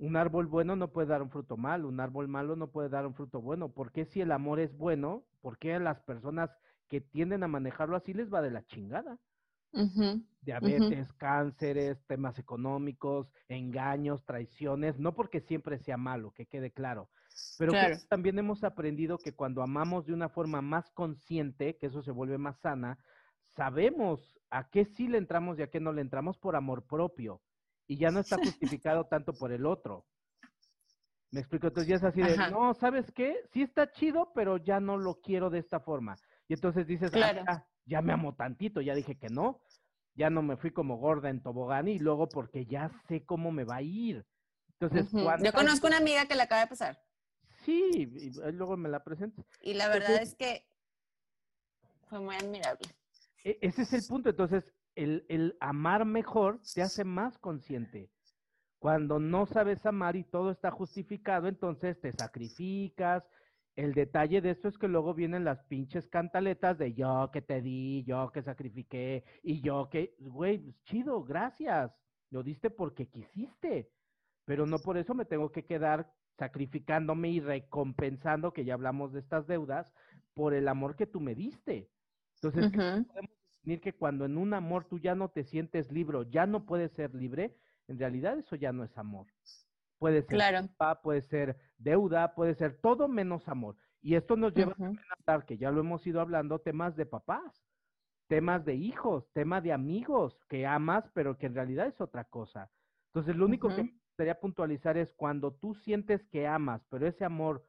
[0.01, 3.07] un árbol bueno no puede dar un fruto malo, un árbol malo no puede dar
[3.07, 3.71] un fruto bueno.
[3.71, 5.25] ¿Por qué si el amor es bueno?
[5.41, 6.51] ¿Por qué a las personas
[6.89, 9.19] que tienden a manejarlo así les va de la chingada?
[10.43, 17.09] Diabetes, cánceres, temas económicos, engaños, traiciones, no porque siempre sea malo, que quede claro,
[17.59, 17.73] pero
[18.09, 22.39] también hemos aprendido que cuando amamos de una forma más consciente, que eso se vuelve
[22.39, 22.99] más sana,
[23.55, 27.41] sabemos a qué sí le entramos y a qué no le entramos por amor propio.
[27.87, 30.07] Y ya no está justificado tanto por el otro.
[31.31, 33.37] Me explico, entonces ya es así de, no, ¿sabes qué?
[33.53, 36.17] Sí está chido, pero ya no lo quiero de esta forma.
[36.49, 37.11] Y entonces dices,
[37.47, 39.61] ah, ya me amo tantito, ya dije que no,
[40.15, 43.65] ya no me fui como gorda en tobogán y luego porque ya sé cómo me
[43.65, 44.27] va a ir.
[44.79, 47.01] Entonces, Yo conozco una amiga que le acaba de pasar.
[47.65, 49.47] Sí, y luego me la presento.
[49.61, 50.67] Y la verdad es que
[52.09, 52.89] fue muy admirable.
[53.45, 54.31] E, ese es el punto.
[54.31, 54.65] Entonces,
[54.97, 58.11] el, el amar mejor te hace más consciente.
[58.79, 63.23] Cuando no sabes amar y todo está justificado, entonces te sacrificas.
[63.75, 67.63] El detalle de esto es que luego vienen las pinches cantaletas de yo que te
[67.63, 71.91] di, yo que sacrifiqué y yo que, güey, pues, chido, gracias.
[72.31, 73.91] Lo diste porque quisiste,
[74.45, 79.21] pero no por eso me tengo que quedar sacrificándome y recompensando, que ya hablamos de
[79.21, 79.87] estas deudas,
[80.35, 81.91] por el amor que tú me diste.
[82.43, 86.47] Entonces, podemos definir que cuando en un amor tú ya no te sientes libre, ya
[86.47, 87.57] no puedes ser libre,
[87.89, 89.27] en realidad eso ya no es amor.
[90.03, 90.69] Puede ser claro.
[91.01, 93.77] puede ser deuda, puede ser todo menos amor.
[94.01, 97.65] Y esto nos lleva a tratar, que ya lo hemos ido hablando, temas de papás,
[98.27, 102.69] temas de hijos, temas de amigos que amas, pero que en realidad es otra cosa.
[103.11, 107.25] Entonces, lo único que me gustaría puntualizar es cuando tú sientes que amas, pero ese
[107.25, 107.65] amor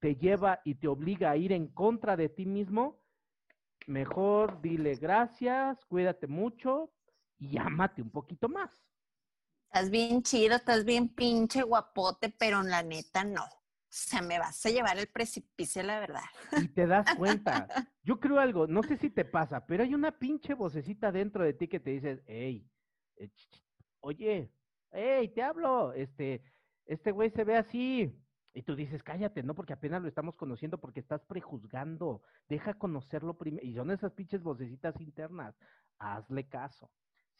[0.00, 2.98] te lleva y te obliga a ir en contra de ti mismo,
[3.86, 6.90] mejor dile gracias, cuídate mucho
[7.38, 8.68] y ámate un poquito más.
[9.72, 13.42] Estás bien chido, estás bien pinche guapote, pero la neta no.
[13.42, 16.24] O sea, me vas a llevar el precipicio, la verdad.
[16.60, 17.66] Y te das cuenta.
[18.02, 21.54] Yo creo algo, no sé si te pasa, pero hay una pinche vocecita dentro de
[21.54, 22.68] ti que te dice, hey,
[23.16, 23.30] eh,
[24.00, 24.52] oye,
[24.90, 26.42] hey, te hablo, este,
[26.84, 28.14] este güey se ve así.
[28.52, 29.54] Y tú dices, cállate, ¿no?
[29.54, 32.22] Porque apenas lo estamos conociendo, porque estás prejuzgando.
[32.46, 33.66] Deja conocerlo primero.
[33.66, 35.54] Y son esas pinches vocecitas internas.
[35.98, 36.90] Hazle caso.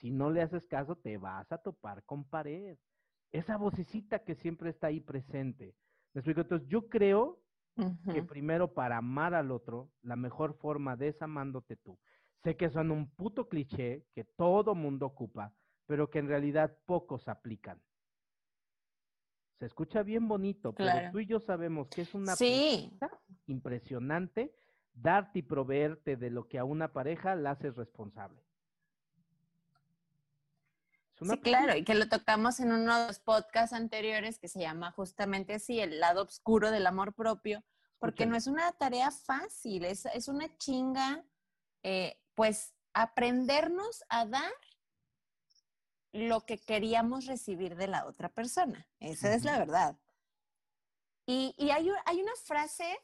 [0.03, 2.77] Si no le haces caso, te vas a topar con pared.
[3.31, 5.77] Esa vocecita que siempre está ahí presente.
[6.13, 6.41] ¿Me explico?
[6.41, 7.41] Entonces, yo creo
[8.13, 11.97] que primero para amar al otro, la mejor forma de es amándote tú.
[12.43, 15.55] Sé que son un puto cliché que todo mundo ocupa,
[15.87, 17.81] pero que en realidad pocos aplican.
[19.61, 22.91] Se escucha bien bonito, pero tú y yo sabemos que es una sí.
[23.47, 24.53] impresionante
[24.93, 28.43] darte y proveerte de lo que a una pareja la hace responsable.
[31.21, 34.91] Sí, claro, y que lo tocamos en uno de los podcasts anteriores que se llama
[34.93, 37.65] justamente así, el lado oscuro del amor propio,
[37.99, 41.25] porque no es una tarea fácil, es, es una chinga,
[41.85, 44.53] eh, pues aprendernos a dar
[46.13, 48.87] lo que queríamos recibir de la otra persona.
[48.99, 49.97] Esa es la verdad.
[51.27, 52.99] Y, y hay, hay una frase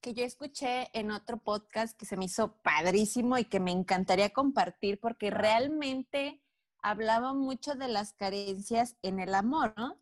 [0.00, 4.30] que yo escuché en otro podcast que se me hizo padrísimo y que me encantaría
[4.30, 6.42] compartir porque realmente
[6.82, 9.98] hablaba mucho de las carencias en el amor, ¿no?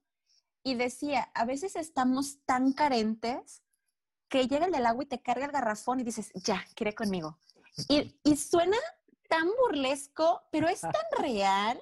[0.62, 3.62] Y decía, a veces estamos tan carentes
[4.28, 7.38] que llega el del agua y te carga el garrafón y dices, ya, quiere conmigo.
[7.88, 8.76] Y, y suena
[9.28, 11.80] tan burlesco, pero es tan real.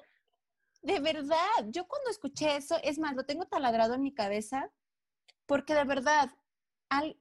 [0.81, 1.37] De verdad,
[1.69, 4.71] yo cuando escuché eso, es más, lo tengo taladrado en mi cabeza,
[5.47, 6.29] porque de verdad,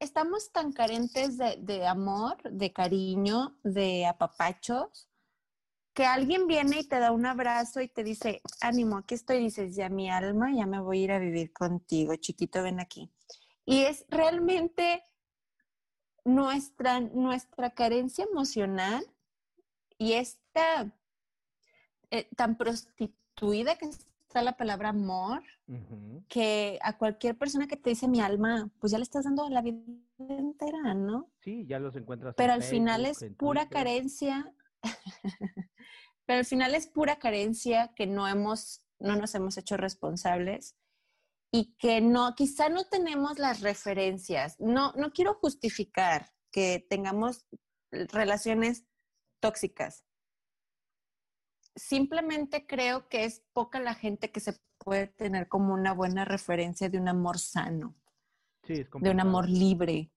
[0.01, 5.09] estamos tan carentes de, de amor, de cariño, de apapachos,
[5.95, 9.77] que alguien viene y te da un abrazo y te dice, ánimo, aquí estoy, dices,
[9.77, 13.13] ya mi alma, ya me voy a ir a vivir contigo, chiquito, ven aquí.
[13.65, 15.05] Y es realmente
[16.25, 19.07] nuestra, nuestra carencia emocional
[19.97, 20.93] y esta
[22.11, 25.45] eh, tan prostituida que está la palabra amor,
[26.29, 29.63] que a cualquier persona que te dice mi alma, pues ya le estás dando la
[29.63, 29.79] vida
[30.19, 31.31] entera, ¿no?
[31.41, 32.35] Sí, ya los encuentras.
[32.37, 34.53] Pero al final es pura carencia
[36.27, 40.77] Pero al final es pura carencia que no hemos, no nos hemos hecho responsables
[41.53, 44.59] y que no, quizá no tenemos las referencias.
[44.59, 47.47] No, no quiero justificar que tengamos
[47.91, 48.87] relaciones
[49.41, 50.05] tóxicas.
[51.77, 56.89] Simplemente creo que es poca la gente que se puede tener como una buena referencia
[56.89, 57.95] de un amor sano,
[58.67, 60.13] de un amor libre.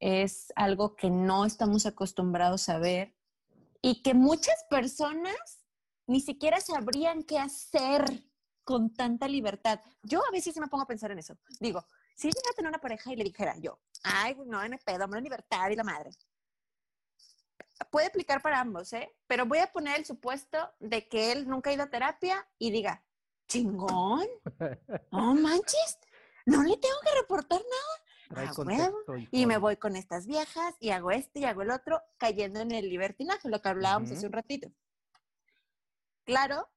[0.00, 3.17] Es algo que no estamos acostumbrados a ver
[3.82, 5.36] y que muchas personas
[6.06, 8.24] ni siquiera sabrían qué hacer
[8.64, 9.80] con tanta libertad.
[10.02, 11.36] Yo a veces me pongo a pensar en eso.
[11.60, 15.06] Digo, si llegara a tener una pareja y le dijera yo, ay, no, me pedo,
[15.06, 16.10] la libertad y la madre.
[17.90, 19.14] Puede aplicar para ambos, ¿eh?
[19.26, 22.70] Pero voy a poner el supuesto de que él nunca ha ido a terapia y
[22.70, 23.04] diga,
[23.46, 24.26] chingón,
[25.12, 25.98] no manches,
[26.44, 28.07] no le tengo que reportar nada
[29.30, 32.72] y, me voy con estas viejas y hago esto y hago el otro, cayendo en
[32.72, 34.70] el libertinaje, lo que hablábamos hace un ratito.
[36.24, 36.68] Claro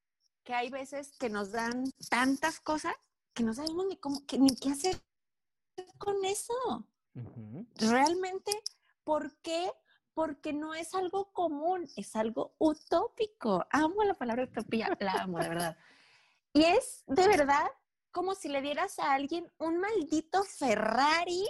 [0.44, 2.96] que hay veces que nos dan tantas cosas
[3.34, 5.02] que no sabemos ni cómo, ni qué hacer
[5.98, 6.88] con eso.
[7.76, 8.52] Realmente,
[9.04, 9.72] ¿por qué?
[10.14, 13.66] Porque no es algo común, es algo utópico.
[13.70, 15.78] Amo la palabra utopía, la amo, de verdad.
[16.54, 17.72] Y es de verdad
[18.12, 21.46] como si le dieras a alguien un maldito Ferrari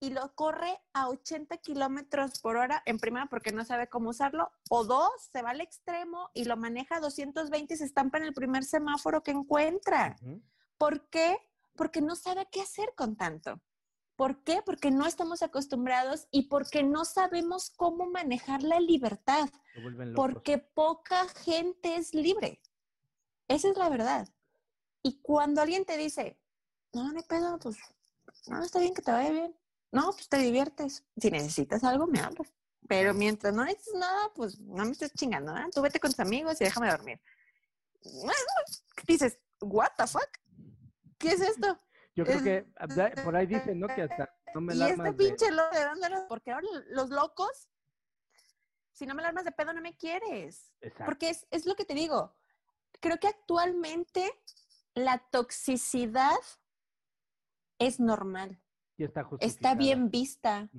[0.00, 4.50] y lo corre a 80 kilómetros por hora, en primera porque no sabe cómo usarlo,
[4.68, 8.24] o dos, se va al extremo y lo maneja a 220 y se estampa en
[8.24, 10.16] el primer semáforo que encuentra.
[10.76, 11.38] ¿Por qué?
[11.76, 13.60] Porque no sabe qué hacer con tanto.
[14.16, 14.60] ¿Por qué?
[14.66, 19.48] Porque no estamos acostumbrados y porque no sabemos cómo manejar la libertad.
[20.16, 22.60] Porque poca gente es libre.
[23.46, 24.28] Esa es la verdad.
[25.02, 26.38] Y cuando alguien te dice,
[26.92, 27.76] no, no hay pedo, pues,
[28.46, 29.56] no, está bien que te vaya bien.
[29.90, 31.04] No, pues te diviertes.
[31.16, 32.52] Si necesitas algo, me hablas.
[32.88, 35.66] Pero mientras no necesites nada, pues no me estés chingando, ¿eh?
[35.72, 37.20] Tú vete con tus amigos y déjame dormir.
[39.06, 40.28] Dices, what the fuck?
[41.18, 41.78] ¿Qué es esto?
[42.14, 42.66] Yo creo que
[43.22, 43.86] por ahí dicen, ¿no?
[43.88, 47.68] Que hasta no me Y este pinche loco de dónde porque ahora los locos,
[48.92, 50.72] si no me armas de pedo, no me quieres.
[51.04, 52.34] Porque es, es lo que te digo.
[53.00, 54.30] Creo que actualmente
[54.94, 56.36] la toxicidad
[57.78, 58.62] es normal.
[59.40, 60.70] está, bien vista,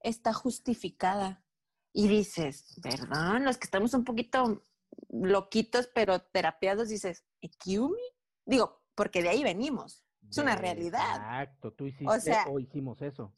[0.00, 1.44] está justificada.
[1.92, 4.64] Y dices, perdón, los que estamos un poquito
[5.08, 8.02] loquitos, pero terapiados, dices, ¿Ekiumi?
[8.44, 10.04] Digo, porque de ahí venimos.
[10.28, 11.16] Es una realidad.
[11.16, 13.34] Exacto, tú hiciste o, hicimos eso.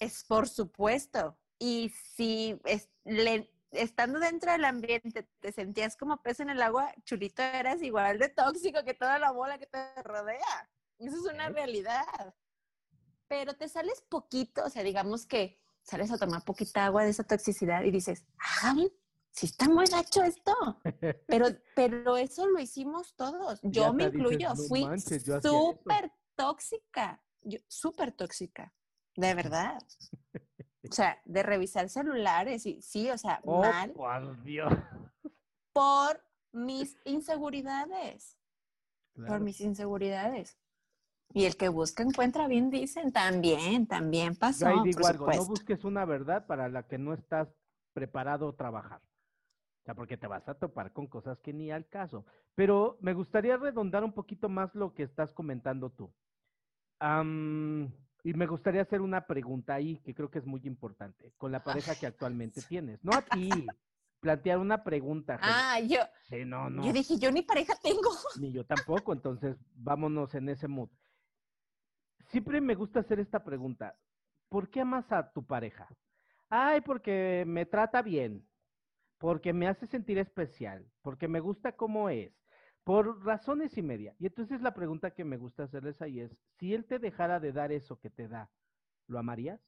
[0.00, 1.38] Es por supuesto.
[1.58, 2.60] Y si
[3.74, 8.28] estando dentro del ambiente te sentías como pez en el agua, chulito eras igual de
[8.28, 10.70] tóxico que toda la bola que te rodea.
[10.98, 12.34] Eso es una realidad.
[13.28, 17.24] Pero te sales poquito, o sea, digamos que sales a tomar poquita agua de esa
[17.24, 18.74] toxicidad y dices, ah,
[19.32, 20.54] sí está muy gacho esto.
[21.26, 23.60] Pero, pero eso lo hicimos todos.
[23.62, 24.86] Yo me incluyo, fui
[25.42, 27.22] súper tóxica,
[27.68, 28.72] súper tóxica,
[29.16, 29.78] de verdad.
[30.88, 33.92] O sea, de revisar celulares y sí, o sea, oh, mal.
[33.92, 34.72] Por Dios.
[35.72, 38.38] Por mis inseguridades.
[39.26, 40.58] Por mis inseguridades.
[41.32, 43.12] Y el que busca encuentra bien, dicen.
[43.12, 44.82] También, también pasó.
[44.82, 47.48] digo algo, no busques una verdad para la que no estás
[47.92, 49.00] preparado a trabajar.
[49.00, 52.24] O sea, porque te vas a topar con cosas que ni al caso.
[52.54, 56.12] Pero me gustaría redondar un poquito más lo que estás comentando tú
[58.24, 61.62] y me gustaría hacer una pregunta ahí, que creo que es muy importante, con la
[61.62, 63.04] pareja que actualmente tienes.
[63.04, 63.50] No a ti,
[64.18, 65.38] plantear una pregunta.
[65.42, 65.98] Ah, yo.
[66.46, 66.86] no, no.
[66.86, 68.10] Yo dije, yo ni pareja tengo.
[68.40, 70.88] Ni yo tampoco, entonces vámonos en ese mood.
[72.30, 73.94] Siempre me gusta hacer esta pregunta.
[74.48, 75.86] ¿Por qué amas a tu pareja?
[76.48, 78.48] Ay, porque me trata bien,
[79.18, 82.32] porque me hace sentir especial, porque me gusta cómo es,
[82.84, 84.14] por razones y media.
[84.18, 87.52] Y entonces la pregunta que me gusta hacerles ahí es, si él te dejara de
[87.52, 88.50] dar eso que te da,
[89.08, 89.60] ¿lo amarías?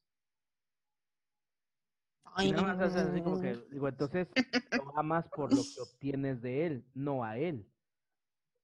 [2.35, 2.59] Ay, no.
[2.67, 4.27] así como que, digo, entonces
[4.83, 7.67] lo amas por lo que obtienes de él, no a él.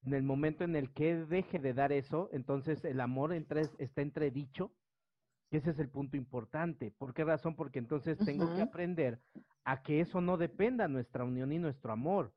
[0.04, 4.02] En el momento en el que deje de dar eso, entonces el amor entre, está
[4.02, 4.72] entredicho.
[5.50, 6.92] Ese es el punto importante.
[6.92, 7.56] ¿Por qué razón?
[7.56, 9.20] Porque entonces tengo que aprender
[9.64, 12.32] a que eso no dependa nuestra unión y nuestro amor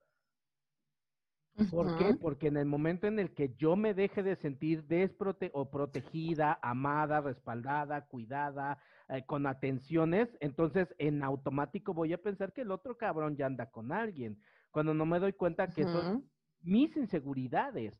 [1.72, 2.14] ¿Por qué?
[2.14, 6.60] Porque en el momento en el que yo me deje de sentir desprote o protegida,
[6.62, 8.78] amada, respaldada, cuidada,
[9.10, 13.72] eh, con atenciones, entonces en automático voy a pensar que el otro cabrón ya anda
[13.72, 14.40] con alguien,
[14.70, 16.30] cuando no me doy cuenta que son
[16.62, 17.94] mis inseguridades.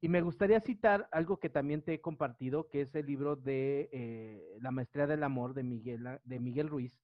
[0.00, 3.88] Y me gustaría citar algo que también te he compartido, que es el libro de
[3.92, 6.98] eh, La Maestría del Amor de Miguel, de Miguel Ruiz,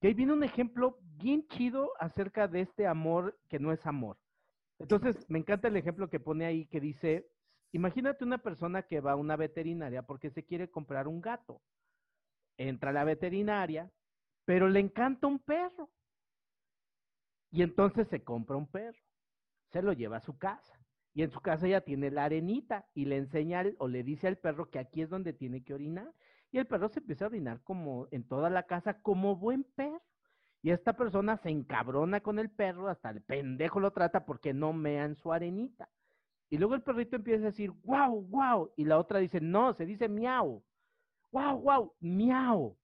[0.00, 4.16] que ahí viene un ejemplo bien chido acerca de este amor que no es amor.
[4.78, 7.28] Entonces, me encanta el ejemplo que pone ahí que dice,
[7.72, 11.60] imagínate una persona que va a una veterinaria porque se quiere comprar un gato.
[12.56, 13.90] Entra a la veterinaria,
[14.44, 15.90] pero le encanta un perro.
[17.50, 18.98] Y entonces se compra un perro,
[19.70, 20.78] se lo lleva a su casa.
[21.14, 24.36] Y en su casa ya tiene la arenita y le enseña o le dice al
[24.36, 26.12] perro que aquí es donde tiene que orinar.
[26.52, 30.02] Y el perro se empieza a orinar como en toda la casa como buen perro.
[30.68, 34.74] Y esta persona se encabrona con el perro, hasta el pendejo lo trata porque no
[34.74, 35.88] mea en su arenita.
[36.50, 38.70] Y luego el perrito empieza a decir, wow, wow.
[38.76, 40.62] Y la otra dice, no, se dice miau.
[41.32, 42.76] Wow, wow, miau.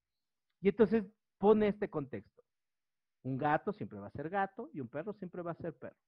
[0.63, 1.05] Y entonces
[1.37, 2.43] pone este contexto.
[3.23, 6.01] Un gato siempre va a ser gato y un perro siempre va a ser perro.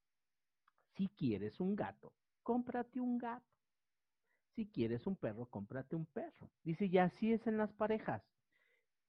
[0.95, 2.11] Si quieres un gato,
[2.41, 3.45] cómprate un gato.
[4.55, 6.49] Si quieres un perro, cómprate un perro.
[6.63, 8.23] Dice, y así es en las parejas.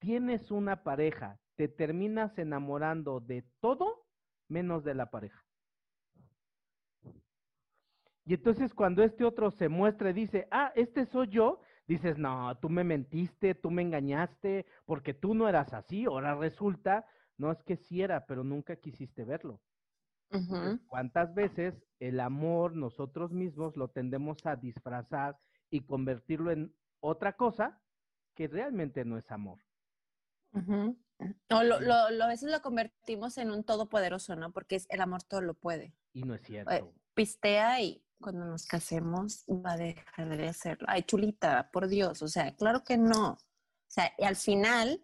[0.01, 4.07] Tienes una pareja, te terminas enamorando de todo
[4.49, 5.45] menos de la pareja.
[8.25, 12.57] Y entonces cuando este otro se muestra y dice, ah, este soy yo, dices, no,
[12.61, 17.05] tú me mentiste, tú me engañaste, porque tú no eras así, ahora resulta,
[17.37, 19.61] no es que sí era, pero nunca quisiste verlo.
[20.87, 25.37] ¿Cuántas veces el amor nosotros mismos lo tendemos a disfrazar
[25.71, 27.83] y convertirlo en otra cosa
[28.37, 29.59] que realmente no es amor?
[31.51, 34.53] No, lo, lo, a veces lo convertimos en un todopoderoso, ¿no?
[34.53, 35.95] Porque es el amor todo lo puede.
[36.13, 36.95] Y no es eh, cierto.
[37.15, 40.87] pistea y cuando nos casemos va a dejar de hacerlo.
[40.89, 43.33] Ay, chulita, por Dios, o sea, claro que no.
[43.33, 45.03] O sea, y al final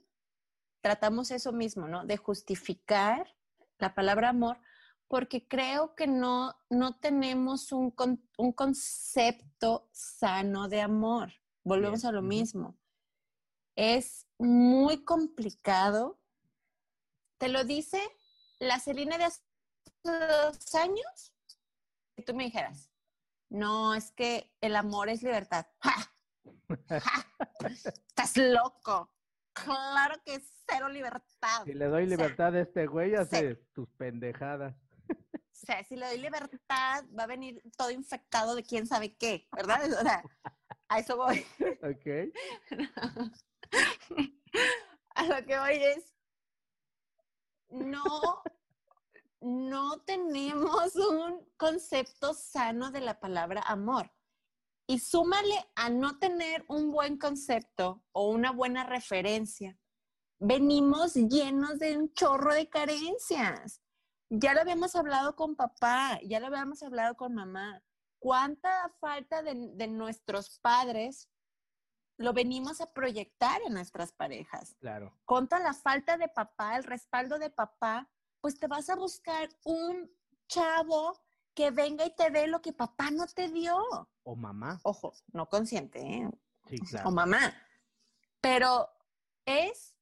[0.81, 2.05] tratamos eso mismo, ¿no?
[2.05, 3.27] De justificar
[3.79, 4.59] la palabra amor
[5.09, 7.95] porque creo que no, no tenemos un,
[8.39, 11.33] un concepto sano de amor.
[11.63, 12.77] Volvemos a lo mismo.
[13.77, 16.21] Es muy complicado.
[17.39, 18.01] Te lo dice
[18.59, 19.43] la Celina de hace
[20.03, 21.35] dos años.
[22.17, 22.91] Que tú me dijeras,
[23.49, 25.67] no, es que el amor es libertad.
[28.09, 29.11] Estás loco.
[29.53, 31.65] Claro que es cero libertad.
[31.65, 34.75] Si le doy libertad a este güey, hace tus pendejadas.
[35.09, 39.49] O sea, si le doy libertad, va a venir todo infectado de quién sabe qué,
[39.53, 39.81] ¿verdad?
[39.93, 40.23] O sea,
[40.89, 41.47] a eso voy.
[41.83, 42.33] Ok.
[45.15, 46.15] a lo que voy es,
[47.71, 48.43] no,
[49.41, 54.11] no tenemos un concepto sano de la palabra amor.
[54.87, 59.79] Y súmale a no tener un buen concepto o una buena referencia.
[60.39, 63.81] Venimos llenos de un chorro de carencias.
[64.29, 67.83] Ya lo habíamos hablado con papá, ya lo habíamos hablado con mamá.
[68.19, 71.31] ¿Cuánta falta de, de nuestros padres
[72.17, 74.75] lo venimos a proyectar en nuestras parejas?
[74.81, 75.13] Claro.
[75.25, 78.11] Contra la falta de papá, el respaldo de papá,
[78.41, 80.11] pues te vas a buscar un
[80.47, 81.19] chavo
[81.55, 83.79] que venga y te dé lo que papá no te dio.
[84.23, 84.81] O mamá.
[84.83, 86.31] Ojo, no consciente, ¿eh?
[86.69, 87.09] Sí, claro.
[87.09, 87.55] O mamá.
[88.41, 88.91] Pero
[89.47, 89.97] es,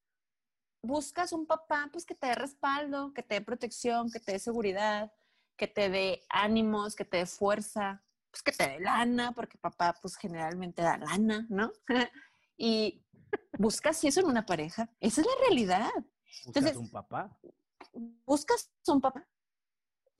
[0.82, 4.38] buscas un papá pues que te dé respaldo, que te dé protección, que te dé
[4.38, 5.12] seguridad,
[5.56, 8.02] que te dé ánimos, que te dé fuerza,
[8.32, 11.70] pues que te dé lana, porque papá pues generalmente da lana, ¿no?
[12.56, 13.04] y
[13.58, 14.90] buscas eso en una pareja.
[14.98, 15.90] Esa es la realidad.
[15.94, 17.38] Buscas Entonces, un papá.
[18.24, 19.28] buscas un papá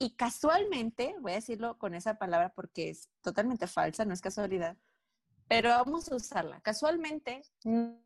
[0.03, 4.77] y casualmente, voy a decirlo con esa palabra porque es totalmente falsa, no es casualidad,
[5.47, 6.59] pero vamos a usarla.
[6.59, 7.41] Casualmente,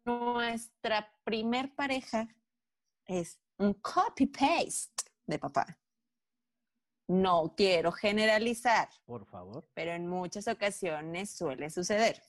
[0.05, 2.27] nuestra primer pareja
[3.05, 5.79] es un copy-paste de papá.
[7.07, 9.65] No quiero generalizar, Por favor.
[9.73, 12.21] pero en muchas ocasiones suele suceder.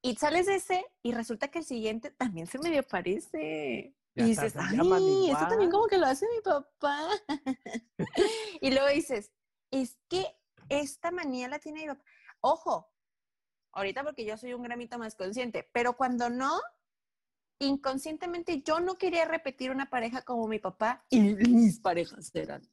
[0.00, 3.94] Y sales de ese y resulta que el siguiente también se medio parece.
[4.14, 5.70] Ya y dices, ay, esto también igual".
[5.70, 7.08] como que lo hace mi papá.
[8.62, 9.32] y luego dices,
[9.70, 10.24] es que
[10.68, 12.04] esta manía la tiene mi papá.
[12.40, 12.90] Ojo,
[13.72, 16.58] ahorita porque yo soy un gramito más consciente, pero cuando no,
[17.58, 22.66] inconscientemente yo no quería repetir una pareja como mi papá y mis parejas eran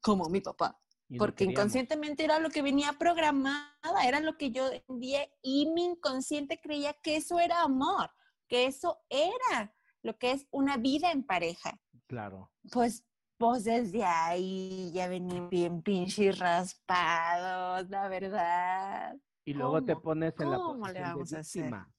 [0.00, 0.78] como mi papá.
[1.08, 5.84] No Porque inconscientemente era lo que venía programada, era lo que yo entendía y mi
[5.84, 8.10] inconsciente creía que eso era amor,
[8.48, 11.80] que eso era lo que es una vida en pareja.
[12.06, 12.52] Claro.
[12.70, 13.04] Pues,
[13.38, 19.16] pues desde ahí ya venían bien pinches raspados, la verdad.
[19.44, 21.92] Y luego te pones en la ¿Cómo le posición de víctima.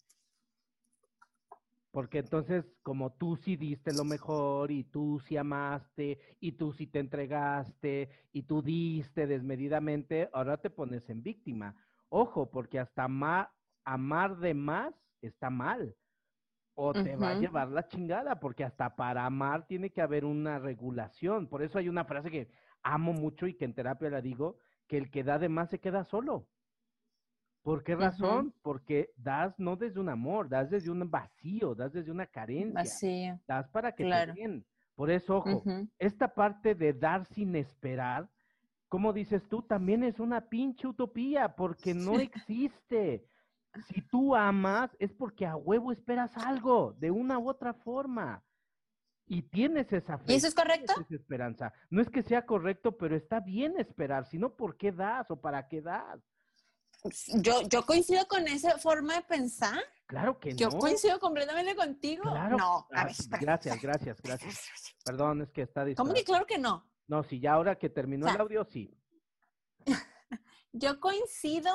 [1.91, 6.87] Porque entonces, como tú sí diste lo mejor y tú sí amaste y tú sí
[6.87, 11.75] te entregaste y tú diste desmedidamente, ahora te pones en víctima.
[12.09, 15.97] Ojo, porque hasta ma- amar de más está mal.
[16.75, 20.59] O te va a llevar la chingada, porque hasta para amar tiene que haber una
[20.59, 21.47] regulación.
[21.49, 22.51] Por eso hay una frase que
[22.83, 25.79] amo mucho y que en terapia la digo, que el que da de más se
[25.79, 26.51] queda solo.
[27.64, 28.53] ¿Por qué razón?
[28.64, 33.39] Porque das no desde un amor, das desde un vacío, das desde una carencia, Vacío.
[33.47, 34.34] das para que Claro.
[34.34, 34.66] te den.
[34.95, 35.64] Por eso, ojo,
[35.99, 38.30] esta parte de dar sin esperar,
[38.88, 42.14] como dices tú, también es una pinche utopía, porque no
[42.49, 43.26] existe.
[43.88, 48.43] Si tú amas, es porque a huevo esperas algo, de una u otra forma.
[49.28, 50.34] Y tienes esa fe.
[50.34, 50.93] ¿Y eso es correcto?
[50.99, 51.72] esa esperanza.
[51.89, 55.68] No es que sea correcto, pero está bien esperar, sino ¿por qué das o para
[55.70, 56.20] qué das?
[57.36, 59.80] Yo, yo coincido con esa forma de pensar.
[60.06, 60.78] Claro que Yo no.
[60.80, 62.24] coincido completamente contigo.
[62.24, 62.58] Claro.
[62.58, 64.70] No, a Ah, ver, gracias, gracias, gracias.
[65.04, 66.88] Perdón, es que está ¿Cómo que claro que no?
[67.08, 68.95] No, sí, ya ahora que terminó O sea, el audio, sí.
[70.74, 71.72] Yo coincido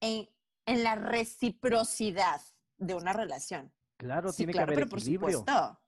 [0.00, 0.28] en,
[0.66, 2.40] en la reciprocidad
[2.78, 3.72] de una relación.
[3.96, 5.38] Claro, Sí, tiene claro, que haber pero por equilibrio.
[5.38, 5.80] supuesto.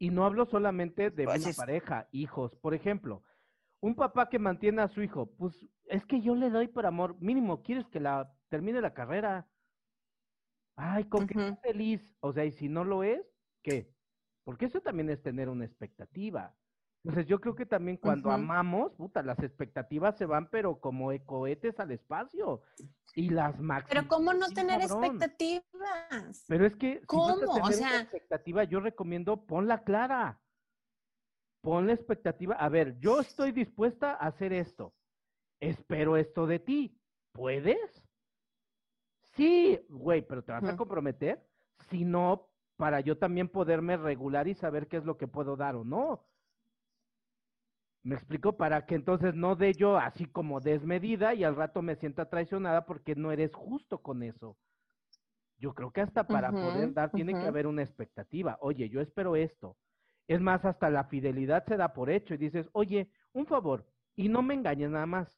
[0.00, 2.54] Y no hablo solamente de Pues una es- pareja, hijos.
[2.56, 3.22] Por ejemplo,
[3.80, 7.16] un papá que mantiene a su hijo, pues es que yo le doy por amor.
[7.20, 9.48] Mínimo, ¿quieres que la termine la carrera?
[10.76, 12.00] Ay, con que sea feliz.
[12.20, 13.22] O sea, y si no lo es,
[13.62, 13.92] ¿qué?
[14.44, 16.54] Porque eso también es tener una expectativa.
[17.04, 21.78] Entonces, yo creo que también cuando amamos, puta, las expectativas se van, pero como cohetes
[21.78, 22.62] al espacio.
[23.14, 23.88] Y las máximas.
[23.88, 26.44] Pero ¿cómo no tener expectativas?
[26.48, 27.52] Pero es que si vas a ¿Cómo?
[27.52, 30.40] O tener una sea- expectativa, yo recomiendo ponla clara.
[31.68, 32.54] Pon la expectativa.
[32.54, 34.94] A ver, yo estoy dispuesta a hacer esto.
[35.60, 36.98] Espero esto de ti.
[37.32, 38.02] ¿Puedes?
[39.36, 41.46] Sí, güey, pero te vas a comprometer.
[41.90, 42.48] Si no,
[42.78, 46.24] para yo también poderme regular y saber qué es lo que puedo dar o no.
[48.02, 51.96] Me explico para que entonces no dé yo así como desmedida y al rato me
[51.96, 54.56] sienta traicionada porque no eres justo con eso.
[55.58, 58.56] Yo creo que hasta para poder dar tiene que haber una expectativa.
[58.62, 59.76] Oye, yo espero esto.
[60.28, 64.28] Es más, hasta la fidelidad se da por hecho y dices, oye, un favor, y
[64.28, 65.28] no me engañes nada más.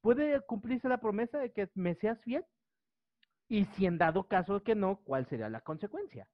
[0.00, 2.44] ¿Puede cumplirse la promesa de que me seas fiel?
[3.46, 6.26] Y si en dado caso que no, ¿cuál sería la consecuencia?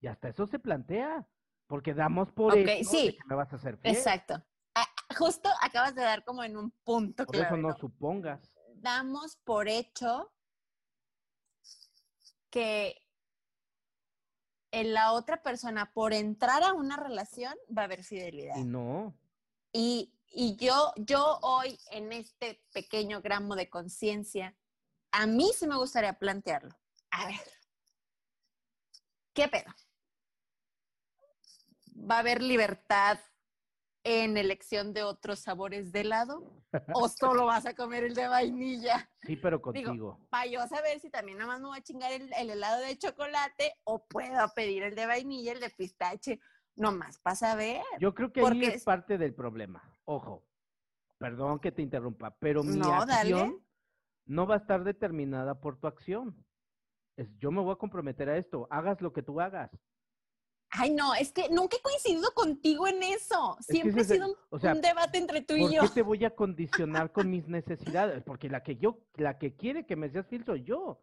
[0.00, 1.26] Y hasta eso se plantea,
[1.66, 3.96] porque damos por hecho de que me vas a hacer fiel.
[3.96, 4.34] Exacto.
[4.76, 7.76] Ah, justo acabas de dar como en un punto Por eso clave, no ¿no?
[7.76, 8.52] supongas.
[8.76, 10.32] Damos por hecho
[12.50, 13.03] que
[14.74, 18.56] en la otra persona por entrar a una relación va a haber fidelidad.
[18.56, 19.14] Y no.
[19.72, 24.56] Y, y yo, yo hoy en este pequeño gramo de conciencia,
[25.12, 26.76] a mí sí me gustaría plantearlo.
[27.12, 27.40] A ver,
[29.32, 29.72] ¿qué pedo?
[31.96, 33.20] ¿Va a haber libertad
[34.04, 36.42] en elección de otros sabores de helado?
[36.94, 39.10] ¿O solo vas a comer el de vainilla?
[39.22, 40.20] Sí, pero contigo.
[40.30, 42.96] Para yo saber si también nada más me voy a chingar el, el, helado de
[42.98, 46.38] chocolate o puedo pedir el de vainilla, el de pistache,
[46.76, 47.82] nomás para saber.
[47.98, 49.82] Yo creo que ahí es parte del problema.
[50.04, 50.44] Ojo,
[51.18, 53.64] perdón que te interrumpa, pero mi no, acción
[54.26, 56.44] no va a estar determinada por tu acción.
[57.16, 59.70] Es, yo me voy a comprometer a esto, hagas lo que tú hagas.
[60.76, 63.56] Ay, no, es que nunca he coincidido contigo en eso.
[63.60, 65.80] Siempre ha sido un, debate entre tú y yo.
[65.80, 68.24] ¿Por qué te voy a condicionar con mis necesidades?
[68.24, 71.00] Porque la que yo, la que quiere que me seas fiel soy yo.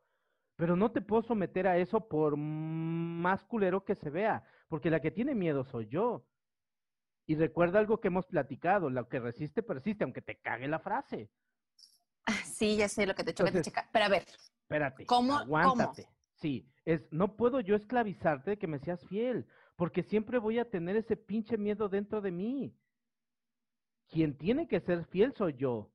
[0.58, 5.00] Pero no te puedo someter a eso por más culero que se vea, porque la
[5.00, 6.26] que tiene miedo soy yo.
[7.26, 11.32] Y recuerda algo que hemos platicado, lo que resiste persiste, aunque te cague la frase.
[12.26, 13.90] Ah, sí, ya sé lo que te choca, te checa.
[13.92, 14.26] Pero a ver.
[14.64, 15.06] Espérate.
[15.06, 15.38] ¿Cómo?
[15.38, 16.10] Aguántate.
[16.34, 19.48] Sí, es, no puedo yo esclavizarte de que me seas fiel
[19.82, 22.78] porque siempre voy a tener ese pinche miedo dentro de mí.
[24.10, 25.92] Quien tiene que ser fiel soy yo,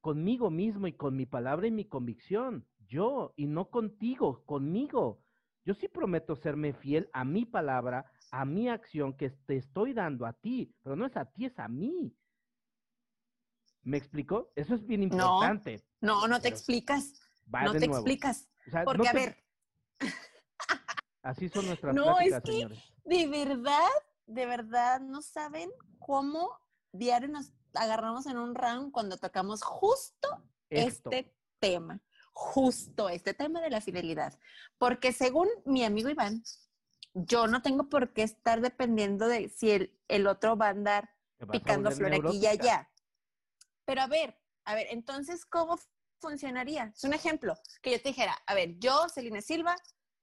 [0.00, 5.22] conmigo mismo y con mi palabra y mi convicción, yo, y no contigo, conmigo.
[5.64, 10.26] Yo sí prometo serme fiel a mi palabra, a mi acción que te estoy dando
[10.26, 12.12] a ti, pero no es a ti, es a mí.
[13.84, 14.50] ¿Me explico?
[14.56, 15.84] Eso es bien importante.
[16.00, 17.12] No, no, te explicas.
[17.46, 18.50] No te explicas.
[18.84, 19.47] Porque, a ver.
[21.28, 22.66] Así son nuestras no, es que,
[23.04, 23.90] de verdad,
[24.24, 26.58] de verdad, no saben cómo
[26.90, 32.00] diario nos agarramos en un round cuando tocamos justo este tema,
[32.32, 34.38] justo este tema de la fidelidad.
[34.78, 36.42] Porque según mi amigo Iván,
[37.12, 41.10] yo no tengo por qué estar dependiendo de si el, el otro va a andar
[41.52, 42.90] picando flor aquí y allá.
[43.84, 45.78] Pero a ver, a ver, entonces, ¿cómo
[46.22, 46.90] funcionaría?
[46.96, 49.76] Es un ejemplo, que yo te dijera, a ver, yo, Celine Silva,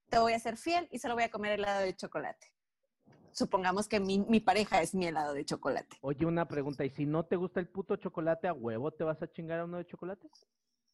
[0.09, 2.55] te voy a ser fiel y solo voy a comer helado de chocolate
[3.35, 5.97] supongamos que mi, mi, pareja es mi helado de chocolate.
[6.01, 9.21] Oye, una pregunta, ¿y si no te gusta el puto chocolate a huevo, te vas
[9.21, 10.29] a chingar a uno de chocolate?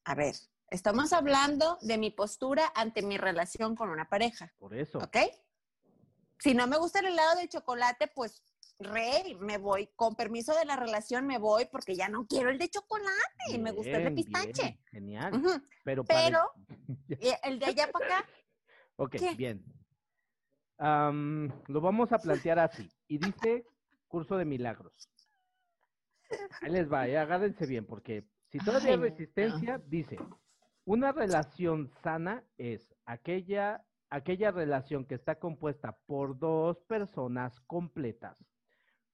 [0.05, 0.35] A ver,
[0.69, 4.51] estamos hablando de mi postura ante mi relación con una pareja.
[4.57, 4.97] Por eso.
[4.97, 5.17] ¿Ok?
[6.39, 8.41] Si no me gusta el helado de chocolate, pues
[8.79, 12.57] rey, me voy, con permiso de la relación me voy porque ya no quiero el
[12.57, 13.11] de chocolate,
[13.49, 14.79] y me gusta el de pistache.
[14.89, 15.61] genial.
[15.83, 16.51] Pero, Pero
[17.43, 18.29] el de allá para acá.
[19.01, 19.63] Ok, bien
[20.81, 22.89] lo vamos a plantear así.
[23.07, 23.65] Y dice
[24.07, 25.09] curso de milagros.
[26.61, 30.17] Ahí les va, eh, agárrense bien, porque si todavía hay resistencia, dice,
[30.85, 38.37] una relación sana es aquella, aquella relación que está compuesta por dos personas completas,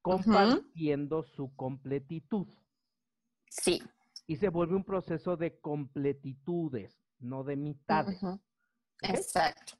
[0.01, 2.47] compartiendo su completitud.
[3.49, 3.81] Sí.
[4.27, 8.21] Y se vuelve un proceso de completitudes, no de mitades.
[9.01, 9.76] Exacto.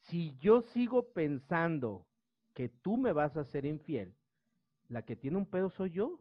[0.00, 2.06] Si yo sigo pensando
[2.54, 4.16] que tú me vas a ser infiel,
[4.88, 6.20] la que tiene un pedo soy yo.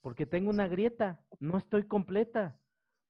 [0.00, 2.58] Porque tengo una grieta, no estoy completa.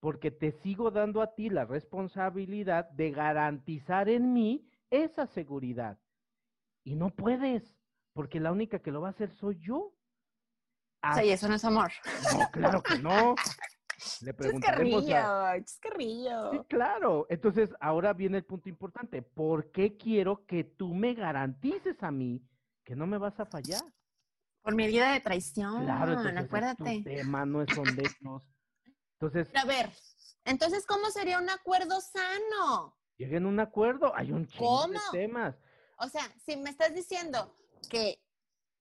[0.01, 5.99] Porque te sigo dando a ti la responsabilidad de garantizar en mí esa seguridad.
[6.84, 7.76] Y no puedes,
[8.12, 9.95] porque la única que lo va a hacer soy yo.
[11.20, 11.93] sí, eso no es amor.
[12.32, 13.34] No, claro que no.
[14.22, 15.05] Le preguntaremos
[16.53, 17.26] Sí, claro.
[17.28, 19.22] Entonces, ahora viene el punto importante.
[19.22, 22.42] ¿Por qué quiero que tú me garantices a mí
[22.84, 23.82] que no me vas a fallar?
[24.62, 25.84] Por mi de traición.
[25.84, 26.96] Claro, acuérdate.
[26.96, 28.09] Es tema, no son de
[29.14, 29.48] Entonces.
[29.57, 29.90] a ver,
[30.44, 32.96] entonces, ¿cómo sería un acuerdo sano?
[33.16, 35.57] Lleguen a un acuerdo, hay un chingo de temas.
[35.98, 37.57] O sea, si me estás diciendo
[37.90, 38.22] que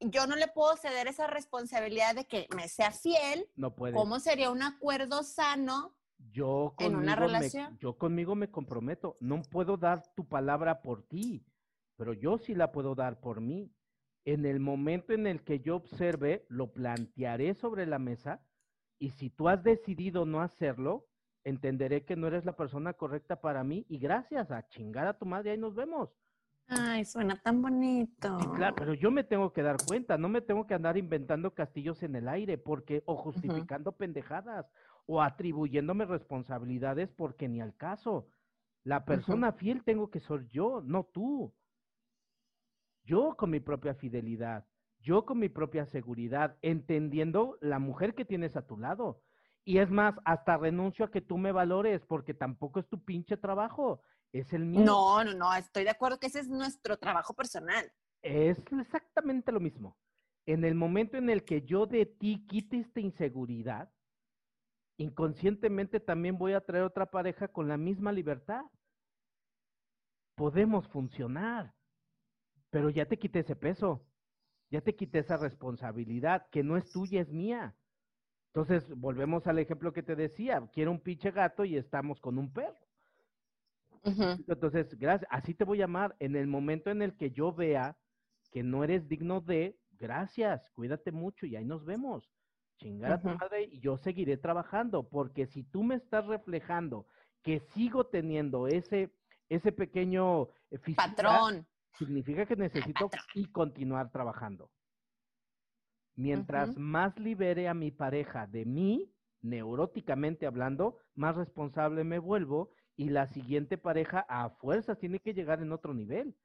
[0.01, 3.47] yo no le puedo ceder esa responsabilidad de que me sea fiel.
[3.55, 3.93] No puede.
[3.93, 5.95] ¿Cómo sería un acuerdo sano
[6.31, 7.77] yo en una relación?
[7.79, 9.17] yo conmigo me comprometo.
[9.19, 11.45] No puedo dar tu palabra por ti,
[11.97, 13.71] pero yo sí la puedo dar por mí.
[14.25, 18.43] En el momento en el que yo observe, lo plantearé sobre la mesa
[18.99, 21.07] y si tú has decidido no hacerlo,
[21.43, 25.25] entenderé que no eres la persona correcta para mí y gracias a chingar a tu
[25.25, 26.15] madre, ahí nos vemos.
[26.73, 28.37] Ay, suena tan bonito.
[28.55, 32.01] claro, pero yo me tengo que dar cuenta, no me tengo que andar inventando castillos
[32.01, 34.71] en el aire, porque, o justificando pendejadas,
[35.05, 38.29] o atribuyéndome responsabilidades porque ni al caso.
[38.85, 41.53] La persona fiel tengo que ser yo, no tú.
[43.03, 44.65] Yo con mi propia fidelidad,
[45.01, 49.21] yo con mi propia seguridad, entendiendo la mujer que tienes a tu lado.
[49.65, 53.35] Y es más, hasta renuncio a que tú me valores, porque tampoco es tu pinche
[53.35, 54.71] trabajo, es el.
[54.71, 57.91] No, no, no, estoy de acuerdo que ese es nuestro trabajo personal.
[58.21, 59.97] Es exactamente lo mismo.
[60.45, 63.91] En el momento en el que yo de ti quite esta inseguridad,
[64.97, 68.63] inconscientemente también voy a traer otra pareja con la misma libertad.
[70.35, 71.75] Podemos funcionar,
[72.69, 74.07] pero ya te quité ese peso,
[74.69, 77.75] ya te quité esa responsabilidad que no es tuya, es mía.
[78.53, 82.51] Entonces, volvemos al ejemplo que te decía, quiero un pinche gato y estamos con un
[82.51, 82.90] perro.
[84.03, 86.15] Entonces, gracias, así te voy a llamar.
[86.19, 87.97] En el momento en el que yo vea
[88.51, 92.29] que no eres digno de, gracias, cuídate mucho y ahí nos vemos.
[92.77, 97.05] Chingar a tu madre y yo seguiré trabajando, porque si tú me estás reflejando
[97.43, 99.11] que sigo teniendo ese,
[99.49, 104.71] ese pequeño eh, patrón, significa que necesito y continuar trabajando.
[106.15, 112.71] Mientras más libere a mi pareja de mí, neuróticamente hablando, más responsable me vuelvo
[113.01, 116.37] y la siguiente pareja a fuerzas tiene que llegar en otro nivel.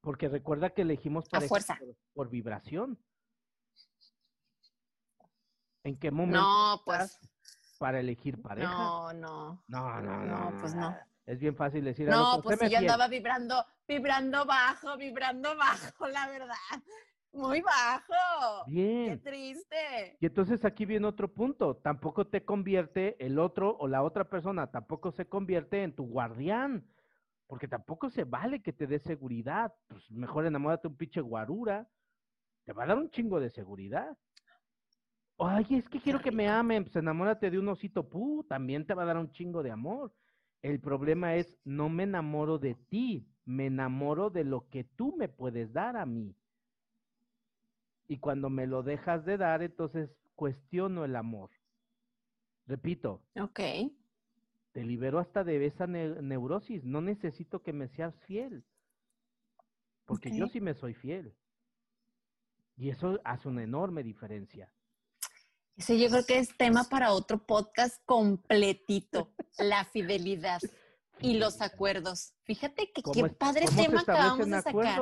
[0.00, 1.78] Porque recuerda que elegimos pareja
[2.14, 2.98] por, vibración.
[5.84, 6.40] ¿En qué momento?
[6.40, 7.18] No, pues.
[7.78, 8.72] Para elegir pareja.
[8.72, 9.64] No, no.
[9.68, 10.50] No, no, no.
[10.50, 10.96] No, pues no.
[11.26, 12.08] Es bien fácil decir.
[12.08, 16.54] No, pues yo andaba vibrando, vibrando bajo, vibrando bajo, la verdad.
[17.32, 18.64] Muy bajo.
[18.66, 19.18] Bien.
[19.20, 20.16] Qué triste.
[20.20, 21.76] Y entonces aquí viene otro punto.
[21.76, 26.84] Tampoco te convierte el otro o la otra persona, tampoco se convierte en tu guardián.
[27.46, 29.74] Porque tampoco se vale que te dé seguridad.
[29.88, 31.88] Pues mejor enamórate un pinche guarura.
[32.64, 34.16] Te va a dar un chingo de seguridad.
[35.38, 36.84] Ay, es que quiero que me amen.
[36.84, 38.44] Pues enamórate de un osito pu.
[38.48, 40.14] También te va a dar un chingo de amor.
[40.62, 43.26] El problema es, no me enamoro de ti.
[43.44, 46.36] Me enamoro de lo que tú me puedes dar a mí.
[48.10, 51.48] Y cuando me lo dejas de dar, entonces cuestiono el amor.
[52.66, 53.22] Repito.
[53.40, 53.60] Ok.
[54.72, 56.82] Te libero hasta de esa neurosis.
[56.82, 58.64] No necesito que me seas fiel.
[60.06, 61.36] Porque yo sí me soy fiel.
[62.76, 64.74] Y eso hace una enorme diferencia.
[65.76, 69.32] Ese yo creo que es tema para otro podcast completito.
[69.56, 70.58] la fidelidad
[71.20, 72.34] y los acuerdos.
[72.42, 75.00] Fíjate que qué padre tema acabamos de sacar.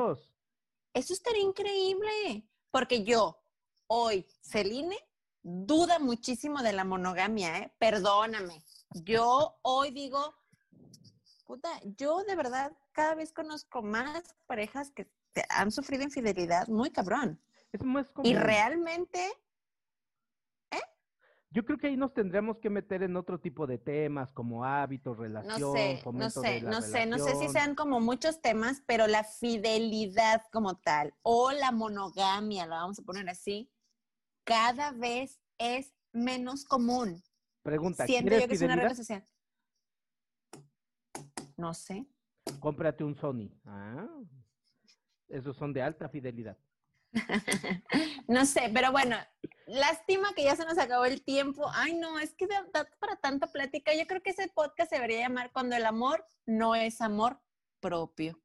[0.92, 2.46] Eso estaría increíble.
[2.70, 3.40] Porque yo,
[3.86, 4.96] hoy, Celine,
[5.42, 7.72] duda muchísimo de la monogamia, ¿eh?
[7.78, 8.62] Perdóname.
[9.04, 10.34] Yo hoy digo,
[11.44, 15.08] puta, yo de verdad cada vez conozco más parejas que
[15.48, 17.40] han sufrido infidelidad muy cabrón.
[17.72, 19.30] Es más Y realmente
[21.50, 25.16] yo creo que ahí nos tendríamos que meter en otro tipo de temas como hábitos,
[25.16, 29.06] relación, no sé, no sé, no sé, no sé si sean como muchos temas, pero
[29.06, 33.70] la fidelidad como tal o la monogamia, lo vamos a poner así,
[34.44, 37.22] cada vez es menos común.
[37.62, 39.26] Pregunta, Siento yo que es una red social.
[41.56, 42.06] No sé.
[42.60, 43.50] Cómprate un Sony.
[43.64, 44.06] Ah,
[45.28, 46.56] esos son de alta fidelidad.
[48.28, 49.16] no sé, pero bueno,
[49.68, 51.68] lástima que ya se nos acabó el tiempo.
[51.72, 52.64] Ay, no, es que da,
[52.98, 53.94] para tanta plática.
[53.94, 57.40] Yo creo que ese podcast se debería llamar Cuando el amor no es amor
[57.80, 58.40] propio.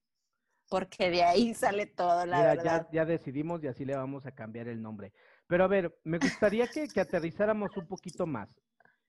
[0.69, 2.87] Porque de ahí sale todo, la verdad.
[2.91, 5.13] Ya, decidimos y así le vamos a cambiar el nombre.
[5.47, 8.49] Pero a ver, me gustaría que, que aterrizáramos un poquito más.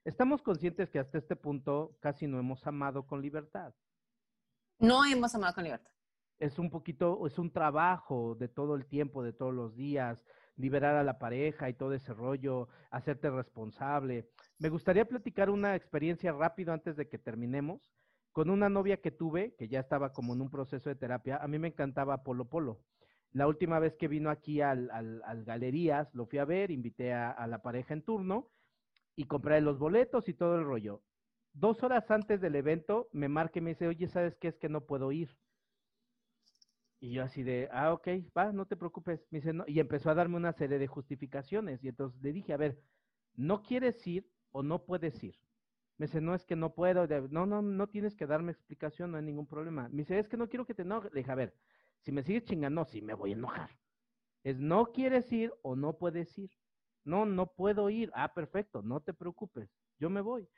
[0.05, 3.73] Estamos conscientes que hasta este punto casi no hemos amado con libertad.
[4.79, 5.95] No hemos amado con libertad
[6.39, 10.23] es un poquito, es un trabajo de todo el tiempo, de todos los días,
[10.57, 14.29] liberar a la pareja y todo ese rollo, hacerte responsable.
[14.59, 17.93] Me gustaría platicar una experiencia rápido antes de que terminemos
[18.33, 21.37] con una novia que tuve, que ya estaba como en un proceso de terapia.
[21.37, 22.81] A mí me encantaba Polo Polo.
[23.33, 27.31] La última vez que vino aquí al, al, Galerías, lo fui a ver, invité a,
[27.31, 28.51] a la pareja en turno
[29.17, 31.03] y compré los boletos y todo el rollo.
[31.53, 34.49] Dos horas antes del evento me marca y me dice, oye, ¿sabes qué?
[34.49, 35.37] Es que no puedo ir
[37.05, 39.27] y yo así de, ah, ok, va, no te preocupes.
[39.31, 39.65] Me dice, no.
[39.67, 41.85] Y empezó a darme una serie de justificaciones.
[41.85, 42.81] Y entonces le dije, a ver,
[43.35, 45.37] ¿no quieres ir o no puedes ir?
[45.99, 47.07] Me dice, no, es que no puedo.
[47.29, 49.87] No, no, no tienes que darme explicación, no hay ningún problema.
[49.91, 51.13] Me dice, es que no quiero que te enojes.
[51.13, 51.55] Le dije, a ver,
[52.01, 53.71] si me sigues chingando, sí me voy a enojar.
[54.43, 56.53] Es, no quieres ir o no puedes ir.
[57.05, 58.11] No, no puedo ir.
[58.15, 59.69] Ah, perfecto, no te preocupes.
[59.99, 60.49] Yo me voy.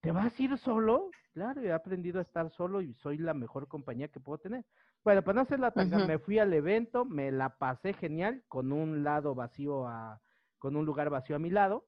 [0.00, 1.10] ¿Te vas a ir solo?
[1.32, 4.64] Claro, he aprendido a estar solo y soy la mejor compañía que puedo tener.
[5.04, 8.72] Bueno, para no hacer la tanga, me fui al evento, me la pasé genial, con
[8.72, 10.20] un lado vacío a,
[10.58, 11.86] con un lugar vacío a mi lado,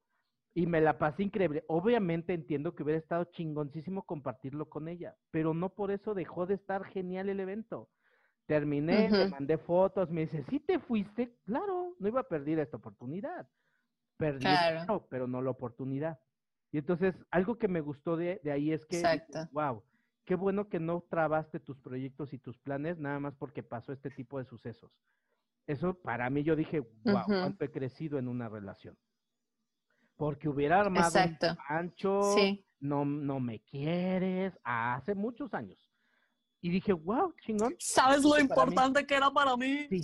[0.53, 1.65] y me la pasé increíble.
[1.67, 6.55] Obviamente entiendo que hubiera estado chingoncísimo compartirlo con ella, pero no por eso dejó de
[6.55, 7.89] estar genial el evento.
[8.45, 11.37] Terminé, me mandé fotos, me dice, ¿sí te fuiste?
[11.45, 13.47] Claro, no iba a perder esta oportunidad.
[14.17, 14.45] Perdí
[15.09, 16.19] pero no la oportunidad.
[16.73, 19.47] Y entonces, algo que me gustó de, de ahí es que, Exacto.
[19.51, 19.83] wow,
[20.25, 24.09] qué bueno que no trabaste tus proyectos y tus planes nada más porque pasó este
[24.09, 24.91] tipo de sucesos.
[25.67, 28.97] Eso para mí yo dije, wow, cuánto he crecido en una relación.
[30.15, 32.35] Porque hubiera armado un pancho,
[32.79, 35.77] no, no me quieres, hace muchos años.
[36.59, 37.75] Y dije, wow, chingón.
[37.77, 39.85] ¿Sabes lo importante que era para mí?
[39.89, 40.01] Sí,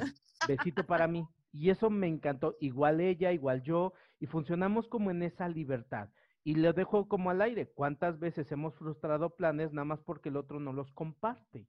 [0.47, 1.27] besito para mí.
[1.51, 2.55] Y eso me encantó.
[2.59, 3.93] Igual ella, igual yo.
[4.19, 6.09] Y funcionamos como en esa libertad.
[6.49, 7.71] Y le dejo como al aire.
[7.71, 11.67] ¿Cuántas veces hemos frustrado planes nada más porque el otro no los comparte?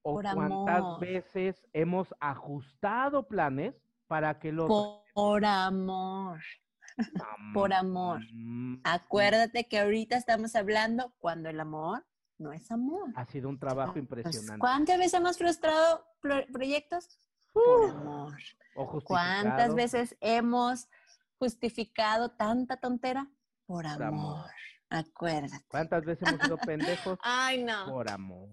[0.00, 3.74] ¿O cuántas veces hemos ajustado planes
[4.06, 4.70] para que los...
[5.12, 6.40] Por amor.
[7.52, 8.22] Por amor.
[8.84, 12.06] Acuérdate que ahorita estamos hablando cuando el amor
[12.38, 13.12] no es amor.
[13.16, 14.58] Ha sido un trabajo impresionante.
[14.58, 16.06] ¿Cuántas veces hemos frustrado
[16.54, 17.18] proyectos?
[17.52, 18.34] Por amor.
[19.04, 20.88] ¿Cuántas veces hemos
[21.38, 23.30] justificado tanta tontera?
[23.66, 24.50] Por amor.
[24.88, 25.64] Acuérdate.
[25.68, 27.18] ¿Cuántas veces hemos sido pendejos?
[27.22, 27.86] Ay, no.
[27.86, 28.48] Por amor.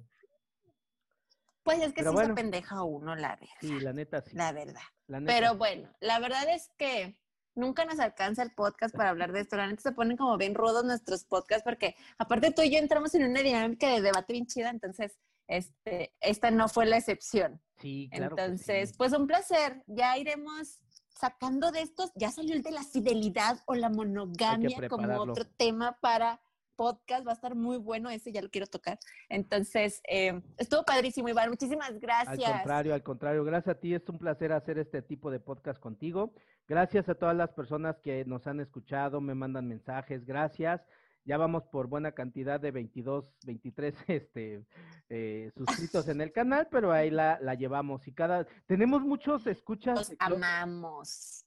[1.63, 3.55] Pues es que sí se pendeja uno, la verdad.
[3.61, 4.35] Sí, la neta sí.
[4.35, 4.81] La verdad.
[5.25, 7.17] Pero bueno, la verdad es que
[7.55, 9.55] nunca nos alcanza el podcast para hablar de esto.
[9.55, 13.15] La neta se ponen como bien rudos nuestros podcasts porque aparte tú y yo entramos
[13.15, 17.61] en una dinámica de debate bien chida, entonces este, esta no fue la excepción.
[17.77, 18.35] Sí, claro.
[18.37, 19.83] Entonces, pues un placer.
[19.87, 20.81] Ya iremos
[21.23, 25.97] sacando de estos, ya salió el de la fidelidad o la monogamia como otro tema
[26.01, 26.41] para
[26.75, 28.99] podcast, va a estar muy bueno ese, ya lo quiero tocar.
[29.29, 32.43] Entonces, eh, estuvo padrísimo, Iván, muchísimas gracias.
[32.43, 35.79] Al contrario, al contrario, gracias a ti, es un placer hacer este tipo de podcast
[35.79, 36.33] contigo.
[36.67, 40.81] Gracias a todas las personas que nos han escuchado, me mandan mensajes, gracias.
[41.25, 44.65] Ya vamos por buena cantidad de 22, 23 este,
[45.09, 48.07] eh, suscritos en el canal, pero ahí la, la llevamos.
[48.07, 50.09] Y cada, tenemos muchos escuchas.
[50.09, 51.45] Los amamos.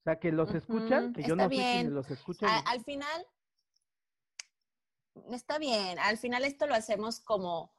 [0.00, 2.50] O sea, que los escuchan, que yo no sé si los escuchan.
[2.66, 3.26] al final,
[5.30, 7.72] está bien, al final esto lo hacemos como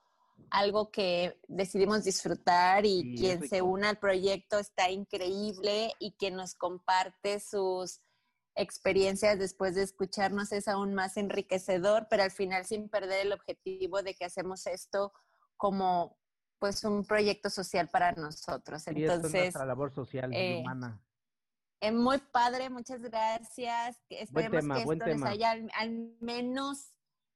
[0.49, 6.55] algo que decidimos disfrutar y quien se una al proyecto está increíble y quien nos
[6.55, 8.01] comparte sus
[8.55, 14.01] experiencias después de escucharnos es aún más enriquecedor, pero al final sin perder el objetivo
[14.01, 15.13] de que hacemos esto
[15.57, 16.17] como
[16.59, 18.87] pues un proyecto social para nosotros.
[18.87, 21.01] Entonces, es nuestra labor social eh, humana.
[21.81, 24.01] Es muy padre, muchas gracias.
[24.09, 26.94] Esperemos que esto les haya al, menos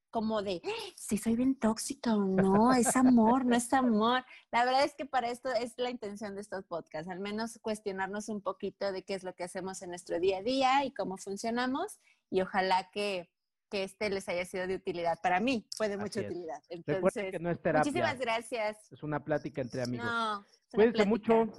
[0.09, 0.61] como de,
[0.95, 4.25] si soy bien tóxica o no, es amor, no es amor.
[4.51, 8.29] La verdad es que para esto es la intención de estos podcasts, al menos cuestionarnos
[8.29, 11.17] un poquito de qué es lo que hacemos en nuestro día a día y cómo
[11.17, 11.99] funcionamos
[12.29, 13.29] y ojalá que,
[13.69, 15.19] que este les haya sido de utilidad.
[15.21, 16.61] Para mí fue de mucha utilidad.
[16.69, 18.91] Entonces, que no es muchísimas gracias.
[18.91, 20.05] Es una plática entre amigos.
[20.05, 21.51] No, Cuídense mucho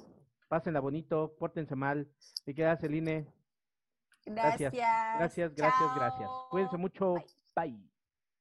[0.50, 2.10] pásenla bonito, pórtense mal.
[2.44, 3.32] ¿Y queda, Celine?
[4.26, 4.72] Gracias.
[4.72, 6.28] Gracias, gracias, gracias.
[6.50, 7.14] Cuídense mucho.
[7.54, 7.89] Bye.